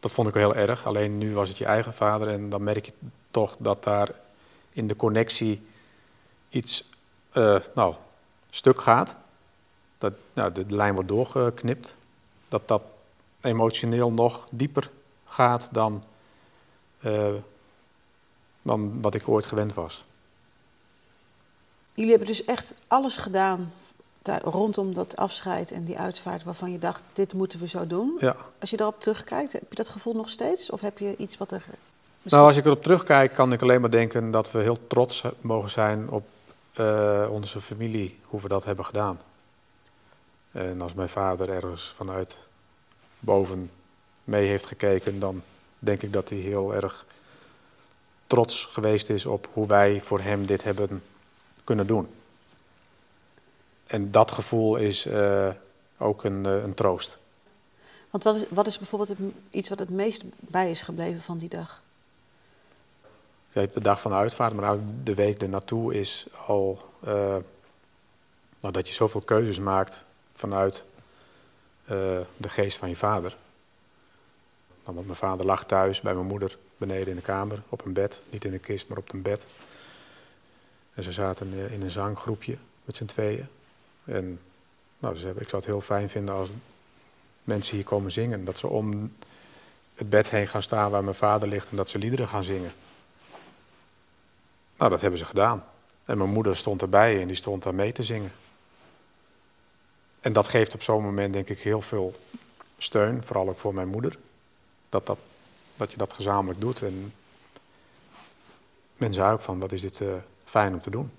Dat 0.00 0.12
vond 0.12 0.28
ik 0.28 0.34
wel 0.34 0.52
heel 0.52 0.68
erg. 0.68 0.86
Alleen 0.86 1.18
nu 1.18 1.34
was 1.34 1.48
het 1.48 1.58
je 1.58 1.64
eigen 1.64 1.94
vader 1.94 2.28
en 2.28 2.50
dan 2.50 2.62
merk 2.62 2.86
je 2.86 2.92
toch 3.30 3.56
dat 3.58 3.84
daar 3.84 4.10
in 4.72 4.86
de 4.86 4.96
connectie 4.96 5.62
iets 6.48 6.84
uh, 7.32 7.56
nou, 7.74 7.94
stuk 8.50 8.80
gaat. 8.80 9.14
Dat 9.98 10.12
nou, 10.32 10.52
de 10.52 10.64
lijn 10.68 10.94
wordt 10.94 11.08
doorgeknipt. 11.08 11.96
Dat 12.48 12.68
dat 12.68 12.82
emotioneel 13.40 14.12
nog 14.12 14.46
dieper 14.50 14.90
gaat 15.26 15.68
dan, 15.72 16.04
uh, 17.00 17.28
dan 18.62 19.00
wat 19.00 19.14
ik 19.14 19.28
ooit 19.28 19.46
gewend 19.46 19.74
was. 19.74 20.04
Jullie 21.94 22.10
hebben 22.10 22.28
dus 22.28 22.44
echt 22.44 22.74
alles 22.86 23.16
gedaan 23.16 23.72
daar, 24.22 24.42
rondom 24.42 24.94
dat 24.94 25.16
afscheid 25.16 25.72
en 25.72 25.84
die 25.84 25.98
uitvaart 25.98 26.42
waarvan 26.42 26.72
je 26.72 26.78
dacht, 26.78 27.02
dit 27.12 27.32
moeten 27.32 27.60
we 27.60 27.68
zo 27.68 27.86
doen. 27.86 28.16
Ja. 28.18 28.36
Als 28.58 28.70
je 28.70 28.76
daarop 28.76 29.00
terugkijkt, 29.00 29.52
heb 29.52 29.62
je 29.68 29.74
dat 29.74 29.88
gevoel 29.88 30.14
nog 30.14 30.30
steeds? 30.30 30.70
Of 30.70 30.80
heb 30.80 30.98
je 30.98 31.16
iets 31.16 31.36
wat 31.36 31.50
er... 31.50 31.64
Nou, 32.22 32.46
als 32.46 32.56
ik 32.56 32.64
erop 32.64 32.82
terugkijk, 32.82 33.34
kan 33.34 33.52
ik 33.52 33.62
alleen 33.62 33.80
maar 33.80 33.90
denken 33.90 34.30
dat 34.30 34.50
we 34.50 34.58
heel 34.58 34.86
trots 34.86 35.24
mogen 35.40 35.70
zijn 35.70 36.10
op 36.10 36.26
uh, 36.78 37.26
onze 37.30 37.60
familie, 37.60 38.18
hoe 38.24 38.40
we 38.40 38.48
dat 38.48 38.64
hebben 38.64 38.84
gedaan. 38.84 39.20
En 40.52 40.80
als 40.80 40.94
mijn 40.94 41.08
vader 41.08 41.48
ergens 41.48 41.88
vanuit 41.88 42.36
boven 43.18 43.70
mee 44.24 44.46
heeft 44.46 44.66
gekeken, 44.66 45.18
dan 45.18 45.42
denk 45.78 46.02
ik 46.02 46.12
dat 46.12 46.28
hij 46.28 46.38
heel 46.38 46.74
erg 46.74 47.04
trots 48.26 48.64
geweest 48.64 49.10
is 49.10 49.26
op 49.26 49.48
hoe 49.52 49.66
wij 49.66 50.00
voor 50.00 50.20
hem 50.20 50.46
dit 50.46 50.62
hebben 50.62 51.02
kunnen 51.64 51.86
doen. 51.86 52.08
En 53.90 54.10
dat 54.10 54.30
gevoel 54.30 54.76
is 54.76 55.06
uh, 55.06 55.48
ook 55.98 56.24
een, 56.24 56.46
uh, 56.46 56.62
een, 56.62 56.74
troost. 56.74 57.18
Want 58.10 58.24
wat 58.24 58.36
is, 58.36 58.44
wat 58.48 58.66
is 58.66 58.78
bijvoorbeeld 58.78 59.18
het, 59.18 59.18
iets 59.50 59.68
wat 59.68 59.78
het 59.78 59.90
meest 59.90 60.24
bij 60.38 60.70
is 60.70 60.82
gebleven 60.82 61.20
van 61.20 61.38
die 61.38 61.48
dag? 61.48 61.82
Je 63.52 63.58
hebt 63.58 63.74
de 63.74 63.80
dag 63.80 64.00
van 64.00 64.10
de 64.10 64.16
uitvaart, 64.16 64.52
maar 64.54 64.78
de 65.02 65.14
week 65.14 65.42
ernaartoe 65.42 65.94
is 65.94 66.26
al 66.46 66.90
uh, 67.04 67.36
nou, 68.60 68.72
dat 68.72 68.88
je 68.88 68.94
zoveel 68.94 69.20
keuzes 69.20 69.58
maakt 69.58 70.04
vanuit 70.34 70.84
de 72.36 72.48
geest 72.48 72.78
van 72.78 72.88
je 72.88 72.96
vader. 72.96 73.36
Nou, 74.84 74.94
want 74.94 75.06
mijn 75.06 75.18
vader 75.18 75.46
lag 75.46 75.64
thuis 75.64 76.00
bij 76.00 76.14
mijn 76.14 76.26
moeder 76.26 76.58
beneden 76.76 77.08
in 77.08 77.16
de 77.16 77.22
kamer 77.22 77.62
op 77.68 77.84
een 77.84 77.92
bed, 77.92 78.22
niet 78.30 78.44
in 78.44 78.52
een 78.52 78.60
kist, 78.60 78.88
maar 78.88 78.98
op 78.98 79.12
een 79.12 79.22
bed. 79.22 79.44
En 80.94 81.02
ze 81.02 81.12
zaten 81.12 81.52
in 81.52 81.82
een 81.82 81.90
zanggroepje 81.90 82.56
met 82.84 82.96
z'n 82.96 83.04
tweeën. 83.04 83.48
En 84.10 84.40
nou, 84.98 85.14
dus 85.14 85.24
ik 85.24 85.48
zou 85.48 85.62
het 85.62 85.64
heel 85.64 85.80
fijn 85.80 86.08
vinden 86.08 86.34
als 86.34 86.50
mensen 87.44 87.76
hier 87.76 87.84
komen 87.84 88.10
zingen. 88.10 88.44
Dat 88.44 88.58
ze 88.58 88.66
om 88.66 89.12
het 89.94 90.10
bed 90.10 90.30
heen 90.30 90.48
gaan 90.48 90.62
staan 90.62 90.90
waar 90.90 91.04
mijn 91.04 91.16
vader 91.16 91.48
ligt 91.48 91.70
en 91.70 91.76
dat 91.76 91.88
ze 91.88 91.98
liederen 91.98 92.28
gaan 92.28 92.44
zingen. 92.44 92.72
Nou, 94.76 94.90
dat 94.90 95.00
hebben 95.00 95.18
ze 95.18 95.24
gedaan. 95.24 95.64
En 96.04 96.18
mijn 96.18 96.30
moeder 96.30 96.56
stond 96.56 96.82
erbij 96.82 97.20
en 97.20 97.26
die 97.26 97.36
stond 97.36 97.62
daar 97.62 97.74
mee 97.74 97.92
te 97.92 98.02
zingen. 98.02 98.32
En 100.20 100.32
dat 100.32 100.48
geeft 100.48 100.74
op 100.74 100.82
zo'n 100.82 101.02
moment 101.02 101.32
denk 101.32 101.48
ik 101.48 101.60
heel 101.60 101.80
veel 101.80 102.14
steun, 102.78 103.22
vooral 103.22 103.48
ook 103.48 103.58
voor 103.58 103.74
mijn 103.74 103.88
moeder. 103.88 104.18
Dat, 104.88 105.06
dat, 105.06 105.18
dat 105.76 105.90
je 105.90 105.96
dat 105.96 106.12
gezamenlijk 106.12 106.60
doet. 106.60 106.82
En 106.82 107.14
mensen 108.96 109.24
ook 109.24 109.40
van, 109.40 109.58
wat 109.58 109.72
is 109.72 109.80
dit 109.80 110.00
uh, 110.00 110.14
fijn 110.44 110.72
om 110.72 110.80
te 110.80 110.90
doen. 110.90 111.10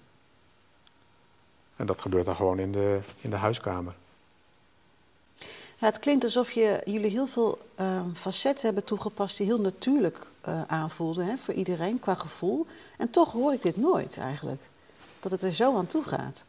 En 1.81 1.87
dat 1.87 2.01
gebeurt 2.01 2.25
dan 2.25 2.35
gewoon 2.35 2.59
in 2.59 2.71
de, 2.71 2.99
in 3.21 3.29
de 3.29 3.35
huiskamer. 3.35 3.93
Ja, 5.77 5.87
het 5.87 5.99
klinkt 5.99 6.23
alsof 6.23 6.51
je, 6.51 6.81
jullie 6.85 7.09
heel 7.09 7.27
veel 7.27 7.59
uh, 7.79 8.01
facetten 8.13 8.65
hebben 8.65 8.83
toegepast 8.83 9.37
die 9.37 9.45
heel 9.45 9.61
natuurlijk 9.61 10.17
uh, 10.47 10.61
aanvoelden 10.67 11.25
hè, 11.25 11.35
voor 11.37 11.53
iedereen 11.53 11.99
qua 11.99 12.13
gevoel. 12.13 12.65
En 12.97 13.09
toch 13.09 13.31
hoor 13.31 13.53
ik 13.53 13.61
dit 13.61 13.77
nooit 13.77 14.17
eigenlijk, 14.17 14.61
dat 15.19 15.31
het 15.31 15.41
er 15.41 15.53
zo 15.53 15.77
aan 15.77 15.85
toe 15.85 16.03
gaat. 16.03 16.43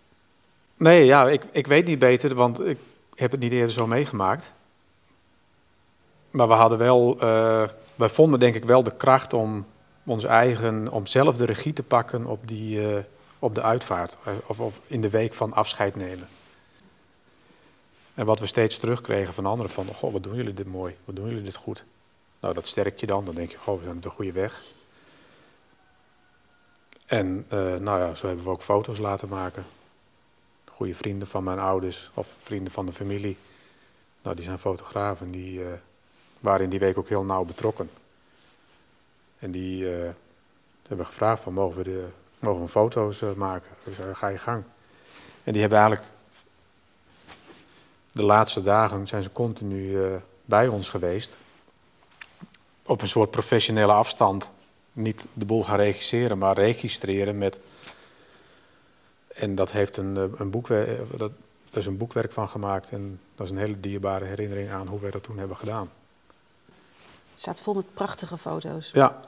Nee, 0.76 1.04
ja, 1.04 1.28
ik, 1.28 1.42
ik 1.50 1.66
weet 1.66 1.86
niet 1.86 1.98
beter, 1.98 2.34
want 2.34 2.60
ik 2.60 2.78
heb 3.14 3.30
het 3.30 3.40
niet 3.40 3.52
eerder 3.52 3.72
zo 3.72 3.86
meegemaakt. 3.86 4.52
Maar 6.30 6.48
we 6.48 6.54
hadden 6.54 6.78
wel, 6.78 7.14
uh, 7.14 7.68
wij 7.94 8.08
vonden 8.08 8.40
denk 8.40 8.54
ik 8.54 8.64
wel 8.64 8.82
de 8.82 8.96
kracht 8.96 9.32
om 9.32 9.66
ons 10.04 10.24
eigen, 10.24 10.88
om 10.88 11.06
zelf 11.06 11.36
de 11.36 11.44
regie 11.44 11.72
te 11.72 11.82
pakken 11.82 12.26
op 12.26 12.48
die, 12.48 12.80
uh, 12.80 12.98
op 13.42 13.54
de 13.54 13.62
uitvaart 13.62 14.16
eh, 14.24 14.34
of, 14.46 14.60
of, 14.60 14.80
in 14.86 15.00
de 15.00 15.10
week 15.10 15.34
van 15.34 15.52
afscheid 15.52 15.96
nemen. 15.96 16.28
En 18.14 18.26
wat 18.26 18.38
we 18.38 18.46
steeds 18.46 18.78
terugkregen 18.78 19.34
van 19.34 19.46
anderen 19.46 19.72
van, 19.72 19.86
goh, 19.86 20.12
wat 20.12 20.22
doen 20.22 20.34
jullie 20.34 20.54
dit 20.54 20.66
mooi, 20.66 20.96
wat 21.04 21.16
doen 21.16 21.28
jullie 21.28 21.42
dit 21.42 21.56
goed. 21.56 21.84
Nou, 22.40 22.54
dat 22.54 22.66
sterkt 22.66 23.00
je 23.00 23.06
dan, 23.06 23.24
dan 23.24 23.34
denk 23.34 23.50
je, 23.50 23.58
goh, 23.58 23.78
we 23.78 23.84
zijn 23.84 23.96
op 23.96 24.02
de 24.02 24.08
goede 24.08 24.32
weg. 24.32 24.62
En 27.06 27.46
uh, 27.52 27.76
nou 27.76 28.00
ja, 28.00 28.14
zo 28.14 28.26
hebben 28.26 28.44
we 28.44 28.50
ook 28.50 28.62
foto's 28.62 28.98
laten 28.98 29.28
maken. 29.28 29.64
Goede 30.64 30.94
vrienden 30.94 31.28
van 31.28 31.44
mijn 31.44 31.58
ouders 31.58 32.10
of 32.14 32.34
vrienden 32.38 32.72
van 32.72 32.86
de 32.86 32.92
familie. 32.92 33.36
Nou, 34.22 34.36
die 34.36 34.44
zijn 34.44 34.58
fotografen, 34.58 35.30
die 35.30 35.60
uh, 35.60 35.66
waren 36.40 36.64
in 36.64 36.70
die 36.70 36.78
week 36.78 36.98
ook 36.98 37.08
heel 37.08 37.24
nauw 37.24 37.44
betrokken. 37.44 37.90
En 39.38 39.50
die 39.50 39.84
uh, 39.84 40.10
hebben 40.88 41.06
gevraagd 41.06 41.42
van, 41.42 41.52
mogen 41.52 41.76
we 41.76 41.82
de 41.82 42.08
mogen 42.42 42.62
we 42.62 42.68
foto's 42.68 43.22
uh, 43.22 43.32
maken. 43.32 43.70
Dus 43.84 43.98
uh, 43.98 44.04
ga 44.12 44.28
je 44.28 44.38
gang. 44.38 44.64
En 45.44 45.52
die 45.52 45.60
hebben 45.60 45.78
eigenlijk 45.78 46.08
de 48.12 48.22
laatste 48.22 48.60
dagen 48.60 49.06
zijn 49.06 49.22
ze 49.22 49.32
continu 49.32 49.90
uh, 49.90 50.16
bij 50.44 50.68
ons 50.68 50.88
geweest. 50.88 51.38
Op 52.86 53.02
een 53.02 53.08
soort 53.08 53.30
professionele 53.30 53.92
afstand. 53.92 54.50
Niet 54.92 55.26
de 55.32 55.44
boel 55.44 55.64
gaan 55.64 55.76
regisseren, 55.76 56.38
maar 56.38 56.54
registreren 56.54 57.38
met. 57.38 57.58
En 59.28 59.54
dat 59.54 59.72
heeft 59.72 59.96
een, 59.96 60.34
een 60.36 60.50
boekwerk. 60.50 61.18
Dat, 61.18 61.30
er 61.70 61.78
is 61.78 61.86
een 61.86 61.96
boekwerk 61.96 62.32
van 62.32 62.48
gemaakt. 62.48 62.88
En 62.88 63.20
dat 63.34 63.46
is 63.46 63.52
een 63.52 63.58
hele 63.58 63.80
dierbare 63.80 64.24
herinnering 64.24 64.70
aan 64.70 64.86
hoe 64.86 65.00
wij 65.00 65.10
dat 65.10 65.22
toen 65.22 65.38
hebben 65.38 65.56
gedaan. 65.56 65.90
Het 67.30 67.40
staat 67.40 67.60
vol 67.60 67.74
met 67.74 67.94
prachtige 67.94 68.38
foto's. 68.38 68.90
Ja, 68.92 69.20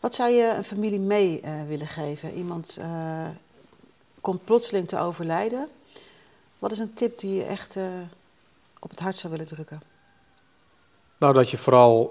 wat 0.00 0.14
zou 0.14 0.30
je 0.30 0.54
een 0.56 0.64
familie 0.64 1.00
mee 1.00 1.40
uh, 1.44 1.64
willen 1.66 1.86
geven? 1.86 2.32
Iemand 2.32 2.76
uh, 2.80 3.28
komt 4.20 4.44
plotseling 4.44 4.88
te 4.88 4.98
overlijden. 4.98 5.68
Wat 6.58 6.72
is 6.72 6.78
een 6.78 6.94
tip 6.94 7.18
die 7.18 7.34
je 7.34 7.44
echt 7.44 7.76
uh, 7.76 7.84
op 8.78 8.90
het 8.90 9.00
hart 9.00 9.16
zou 9.16 9.32
willen 9.32 9.48
drukken? 9.48 9.82
Nou, 11.18 11.32
dat 11.32 11.50
je 11.50 11.56
vooral 11.56 12.10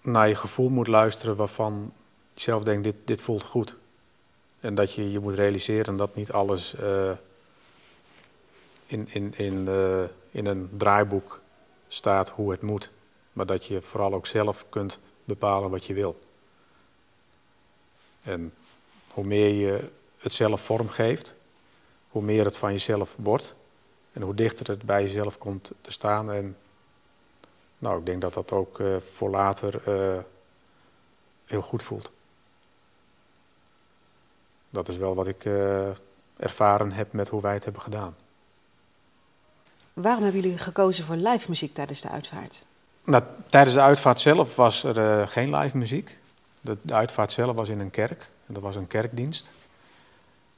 naar 0.00 0.28
je 0.28 0.34
gevoel 0.34 0.68
moet 0.68 0.86
luisteren 0.86 1.36
waarvan 1.36 1.92
je 2.34 2.40
zelf 2.40 2.62
denkt, 2.62 2.84
dit, 2.84 2.96
dit 3.04 3.20
voelt 3.20 3.44
goed. 3.44 3.76
En 4.60 4.74
dat 4.74 4.92
je 4.92 5.12
je 5.12 5.18
moet 5.18 5.34
realiseren 5.34 5.96
dat 5.96 6.14
niet 6.14 6.32
alles 6.32 6.74
in, 8.86 9.08
in, 9.08 9.34
in, 9.36 9.68
in 10.30 10.46
een 10.46 10.70
draaiboek 10.76 11.40
staat 11.88 12.28
hoe 12.28 12.50
het 12.50 12.62
moet. 12.62 12.90
Maar 13.32 13.46
dat 13.46 13.64
je 13.66 13.82
vooral 13.82 14.14
ook 14.14 14.26
zelf 14.26 14.64
kunt 14.68 14.98
bepalen 15.24 15.70
wat 15.70 15.84
je 15.84 15.94
wil. 15.94 16.20
En 18.22 18.54
hoe 19.08 19.24
meer 19.24 19.48
je 19.48 19.90
het 20.18 20.32
zelf 20.32 20.64
vormgeeft, 20.64 21.34
hoe 22.08 22.22
meer 22.22 22.44
het 22.44 22.56
van 22.56 22.72
jezelf 22.72 23.16
wordt 23.18 23.54
en 24.12 24.22
hoe 24.22 24.34
dichter 24.34 24.68
het 24.68 24.82
bij 24.82 25.02
jezelf 25.02 25.38
komt 25.38 25.72
te 25.80 25.92
staan. 25.92 26.30
En 26.32 26.56
nou, 27.78 27.98
ik 27.98 28.06
denk 28.06 28.20
dat 28.20 28.34
dat 28.34 28.52
ook 28.52 28.78
uh, 28.78 28.96
voor 28.96 29.30
later 29.30 29.88
uh, 29.88 30.22
heel 31.44 31.62
goed 31.62 31.82
voelt. 31.82 32.10
Dat 34.70 34.88
is 34.88 34.96
wel 34.96 35.14
wat 35.14 35.26
ik 35.26 35.44
uh, 35.44 35.90
ervaren 36.36 36.92
heb 36.92 37.12
met 37.12 37.28
hoe 37.28 37.40
wij 37.40 37.54
het 37.54 37.64
hebben 37.64 37.82
gedaan. 37.82 38.16
Waarom 39.92 40.22
hebben 40.22 40.40
jullie 40.40 40.58
gekozen 40.58 41.04
voor 41.04 41.16
live 41.16 41.48
muziek 41.48 41.74
tijdens 41.74 42.00
de 42.00 42.08
uitvaart? 42.08 42.64
Nou, 43.04 43.22
tijdens 43.48 43.74
de 43.74 43.80
uitvaart 43.80 44.20
zelf 44.20 44.56
was 44.56 44.84
er 44.84 45.28
geen 45.28 45.56
live 45.56 45.76
muziek. 45.76 46.18
De, 46.60 46.76
de, 46.82 46.94
uitvaart 46.94 47.32
zelf 47.32 47.56
was 47.56 47.68
in 47.68 47.80
een 47.80 47.90
kerk. 47.90 48.28
En 48.46 48.54
dat 48.54 48.62
was 48.62 48.76
een 48.76 48.86
kerkdienst. 48.86 49.50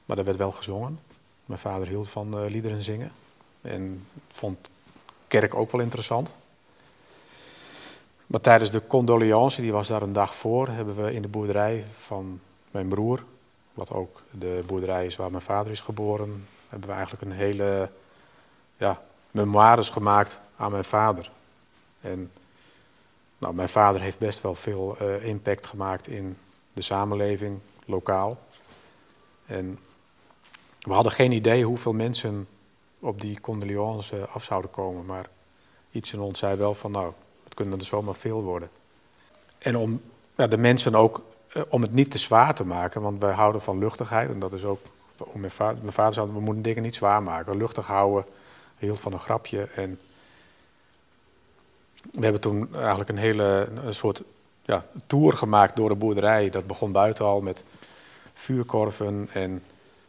Maar 0.05 0.17
er 0.17 0.23
werd 0.23 0.37
wel 0.37 0.51
gezongen. 0.51 0.99
Mijn 1.45 1.59
vader 1.59 1.87
hield 1.87 2.09
van 2.09 2.45
liederen 2.45 2.83
zingen. 2.83 3.11
En 3.61 4.07
vond 4.29 4.69
kerk 5.27 5.55
ook 5.55 5.71
wel 5.71 5.81
interessant. 5.81 6.33
Maar 8.27 8.41
tijdens 8.41 8.71
de 8.71 8.87
condoleance, 8.87 9.61
die 9.61 9.71
was 9.71 9.87
daar 9.87 10.01
een 10.01 10.13
dag 10.13 10.35
voor, 10.35 10.67
hebben 10.67 10.95
we 11.03 11.13
in 11.13 11.21
de 11.21 11.27
boerderij 11.27 11.85
van 11.97 12.39
mijn 12.71 12.87
broer, 12.87 13.23
wat 13.73 13.91
ook 13.91 14.21
de 14.31 14.63
boerderij 14.65 15.05
is 15.05 15.15
waar 15.15 15.31
mijn 15.31 15.43
vader 15.43 15.71
is 15.71 15.81
geboren, 15.81 16.47
hebben 16.69 16.89
we 16.89 16.95
eigenlijk 16.95 17.23
een 17.25 17.37
hele 17.37 17.89
ja, 18.77 19.01
memoires 19.31 19.89
gemaakt 19.89 20.39
aan 20.57 20.71
mijn 20.71 20.83
vader. 20.83 21.31
En 22.05 22.31
nou, 23.37 23.53
mijn 23.53 23.69
vader 23.69 24.01
heeft 24.01 24.19
best 24.19 24.41
wel 24.41 24.55
veel 24.55 24.97
uh, 25.01 25.25
impact 25.25 25.65
gemaakt 25.65 26.07
in 26.07 26.37
de 26.73 26.81
samenleving, 26.81 27.59
lokaal. 27.85 28.39
En 29.45 29.79
we 30.79 30.93
hadden 30.93 31.11
geen 31.11 31.31
idee 31.31 31.63
hoeveel 31.63 31.93
mensen 31.93 32.47
op 32.99 33.21
die 33.21 33.41
condoleance 33.41 34.27
af 34.27 34.43
zouden 34.43 34.71
komen, 34.71 35.05
maar 35.05 35.29
iets 35.91 36.13
in 36.13 36.19
ons 36.19 36.39
zei 36.39 36.57
wel 36.57 36.73
van 36.73 36.91
nou, 36.91 37.13
kunnen 37.53 37.79
er 37.79 37.85
zomaar 37.85 38.15
veel 38.15 38.41
worden. 38.41 38.69
En 39.57 39.77
om 39.77 40.01
ja, 40.35 40.47
de 40.47 40.57
mensen 40.57 40.95
ook, 40.95 41.21
eh, 41.47 41.61
om 41.69 41.81
het 41.81 41.93
niet 41.93 42.11
te 42.11 42.17
zwaar 42.17 42.55
te 42.55 42.65
maken, 42.65 43.01
want 43.01 43.21
wij 43.21 43.33
houden 43.33 43.61
van 43.61 43.77
luchtigheid. 43.77 44.29
En 44.29 44.39
dat 44.39 44.53
is 44.53 44.63
ook, 44.63 44.79
mijn 45.33 45.51
vader, 45.51 45.77
mijn 45.81 45.93
vader 45.93 46.13
zei, 46.13 46.31
we 46.31 46.39
moeten 46.39 46.63
dingen 46.63 46.83
niet 46.83 46.95
zwaar 46.95 47.23
maken. 47.23 47.57
Luchtig 47.57 47.87
houden, 47.87 48.25
hield 48.77 48.99
van 48.99 49.13
een 49.13 49.19
grapje. 49.19 49.63
En 49.63 49.99
we 52.11 52.23
hebben 52.23 52.41
toen 52.41 52.75
eigenlijk 52.75 53.09
een 53.09 53.17
hele 53.17 53.69
soort 53.89 54.23
ja, 54.65 54.85
tour 55.07 55.33
gemaakt 55.33 55.75
door 55.75 55.89
de 55.89 55.95
boerderij. 55.95 56.49
Dat 56.49 56.67
begon 56.67 56.91
buiten 56.91 57.25
al 57.25 57.41
met 57.41 57.63
vuurkorven 58.33 59.29
en 59.33 59.63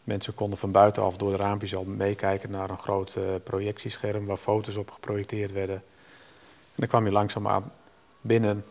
mensen 0.04 0.34
konden 0.34 0.58
van 0.58 0.70
buitenaf 0.70 1.16
door 1.16 1.30
de 1.30 1.36
raampjes 1.36 1.76
al 1.76 1.84
meekijken 1.84 2.50
naar 2.50 2.70
een 2.70 2.78
groot 2.78 3.14
uh, 3.18 3.24
projectiescherm 3.44 4.26
waar 4.26 4.36
foto's 4.36 4.76
op 4.76 4.90
geprojecteerd 4.90 5.52
werden. 5.52 5.76
En 5.76 6.82
dan 6.82 6.88
kwam 6.88 7.04
je 7.04 7.12
langzaamaan 7.12 7.72
binnen. 8.20 8.64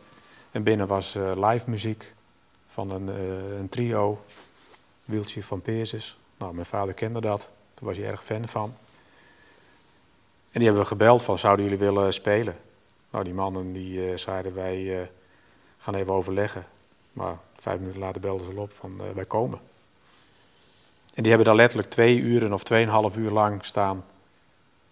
En 0.52 0.64
binnen 0.64 0.88
was 0.88 1.16
uh, 1.16 1.32
live 1.50 1.70
muziek 1.70 2.14
van 2.68 2.92
een, 2.92 3.08
uh, 3.08 3.58
een 3.60 3.70
trio, 3.70 4.22
Wieltje 5.06 5.44
van 5.44 5.62
Peerses. 5.62 6.18
Nou, 6.38 6.54
mijn 6.54 6.66
vader 6.66 6.94
kende 6.94 7.22
dat, 7.22 7.40
daar 7.74 7.86
was 7.86 7.98
hij 7.98 8.06
erg 8.06 8.24
fan 8.24 8.48
van. 8.48 8.74
En 10.52 10.62
die 10.62 10.64
hebben 10.64 10.82
we 10.82 10.88
gebeld 10.88 11.24
van, 11.24 11.40
zouden 11.40 11.66
jullie 11.66 11.80
willen 11.80 12.14
spelen? 12.14 12.56
Nou, 13.16 13.28
die 13.28 13.36
mannen 13.36 13.74
die 13.74 14.10
uh, 14.10 14.18
zeiden, 14.18 14.54
wij 14.54 15.10
gaan 15.78 15.96
even 15.96 16.14
overleggen. 16.14 16.66
Maar 17.14 17.38
vijf 17.60 17.80
minuten 17.80 18.00
later 18.00 18.22
belden 18.22 18.46
ze 18.46 18.60
op 18.60 18.72
van, 18.72 19.14
wij 19.14 19.26
komen. 19.26 19.60
En 21.14 21.24
die 21.24 21.28
hebben 21.28 21.46
daar 21.46 21.56
letterlijk 21.56 21.90
twee 21.90 22.20
uren 22.20 22.54
of 22.54 22.64
tweeënhalf 22.64 23.18
uur 23.18 23.32
lang 23.32 23.66
staan 23.66 24.06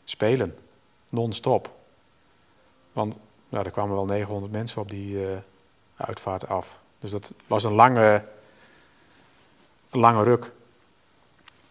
spelen, 0.04 0.58
non-stop. 1.10 1.76
Want 2.94 3.16
nou, 3.50 3.66
er 3.66 3.72
kwamen 3.72 3.96
wel 3.96 4.06
900 4.06 4.52
mensen 4.52 4.82
op 4.82 4.90
die 4.90 5.16
uh, 5.16 5.38
uitvaart 5.96 6.48
af. 6.48 6.80
Dus 7.00 7.12
dat 7.12 7.34
was 7.48 7.64
een 7.64 7.74
lange, 7.74 8.26
lange 9.90 10.24
ruk. 10.24 10.52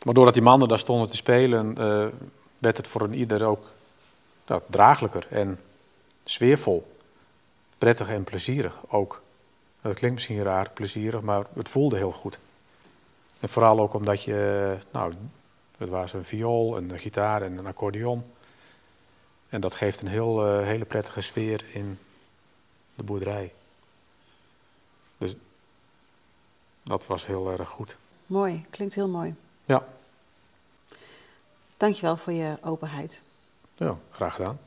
Maar 0.05 0.15
doordat 0.15 0.35
die 0.35 0.43
mannen 0.43 0.69
daar 0.69 0.79
stonden 0.79 1.11
te 1.11 1.17
spelen, 1.17 1.75
werd 2.59 2.77
het 2.77 2.87
voor 2.87 3.03
een 3.03 3.15
ieder 3.15 3.45
ook 3.45 3.71
nou, 4.47 4.62
draaglijker 4.67 5.27
en 5.31 5.59
sfeervol. 6.25 6.97
Prettig 7.79 8.09
en 8.09 8.25
plezierig 8.25 8.81
ook. 8.89 9.23
Dat 9.81 9.95
klinkt 9.95 10.17
misschien 10.17 10.43
raar, 10.43 10.71
plezierig, 10.71 11.21
maar 11.21 11.47
het 11.55 11.69
voelde 11.69 11.97
heel 11.97 12.13
goed. 12.13 12.39
En 13.41 13.49
vooral 13.49 13.81
ook 13.81 13.95
omdat 13.95 14.23
je, 14.23 14.79
nou, 14.93 15.15
het 15.77 15.89
was 15.89 16.13
een 16.13 16.25
viool, 16.25 16.77
een 16.77 16.99
gitaar 16.99 17.43
en 17.43 17.59
een 17.59 17.67
accordeon. 17.67 18.25
En 19.49 19.61
dat 19.61 19.75
geeft 19.75 20.01
een 20.01 20.09
heel, 20.09 20.47
uh, 20.47 20.67
hele 20.67 20.85
prettige 20.85 21.21
sfeer 21.21 21.65
in 21.73 21.99
de 22.95 23.03
boerderij. 23.03 23.53
Dus 25.19 25.35
dat 26.83 27.07
was 27.07 27.27
heel 27.27 27.53
erg 27.53 27.69
goed. 27.69 27.97
Mooi, 28.27 28.67
klinkt 28.71 28.95
heel 28.95 29.09
mooi. 29.09 29.35
Ja. 29.65 29.87
Dankjewel 31.77 32.17
voor 32.17 32.33
je 32.33 32.57
openheid. 32.61 33.23
Ja, 33.77 33.97
graag 34.11 34.35
gedaan. 34.35 34.59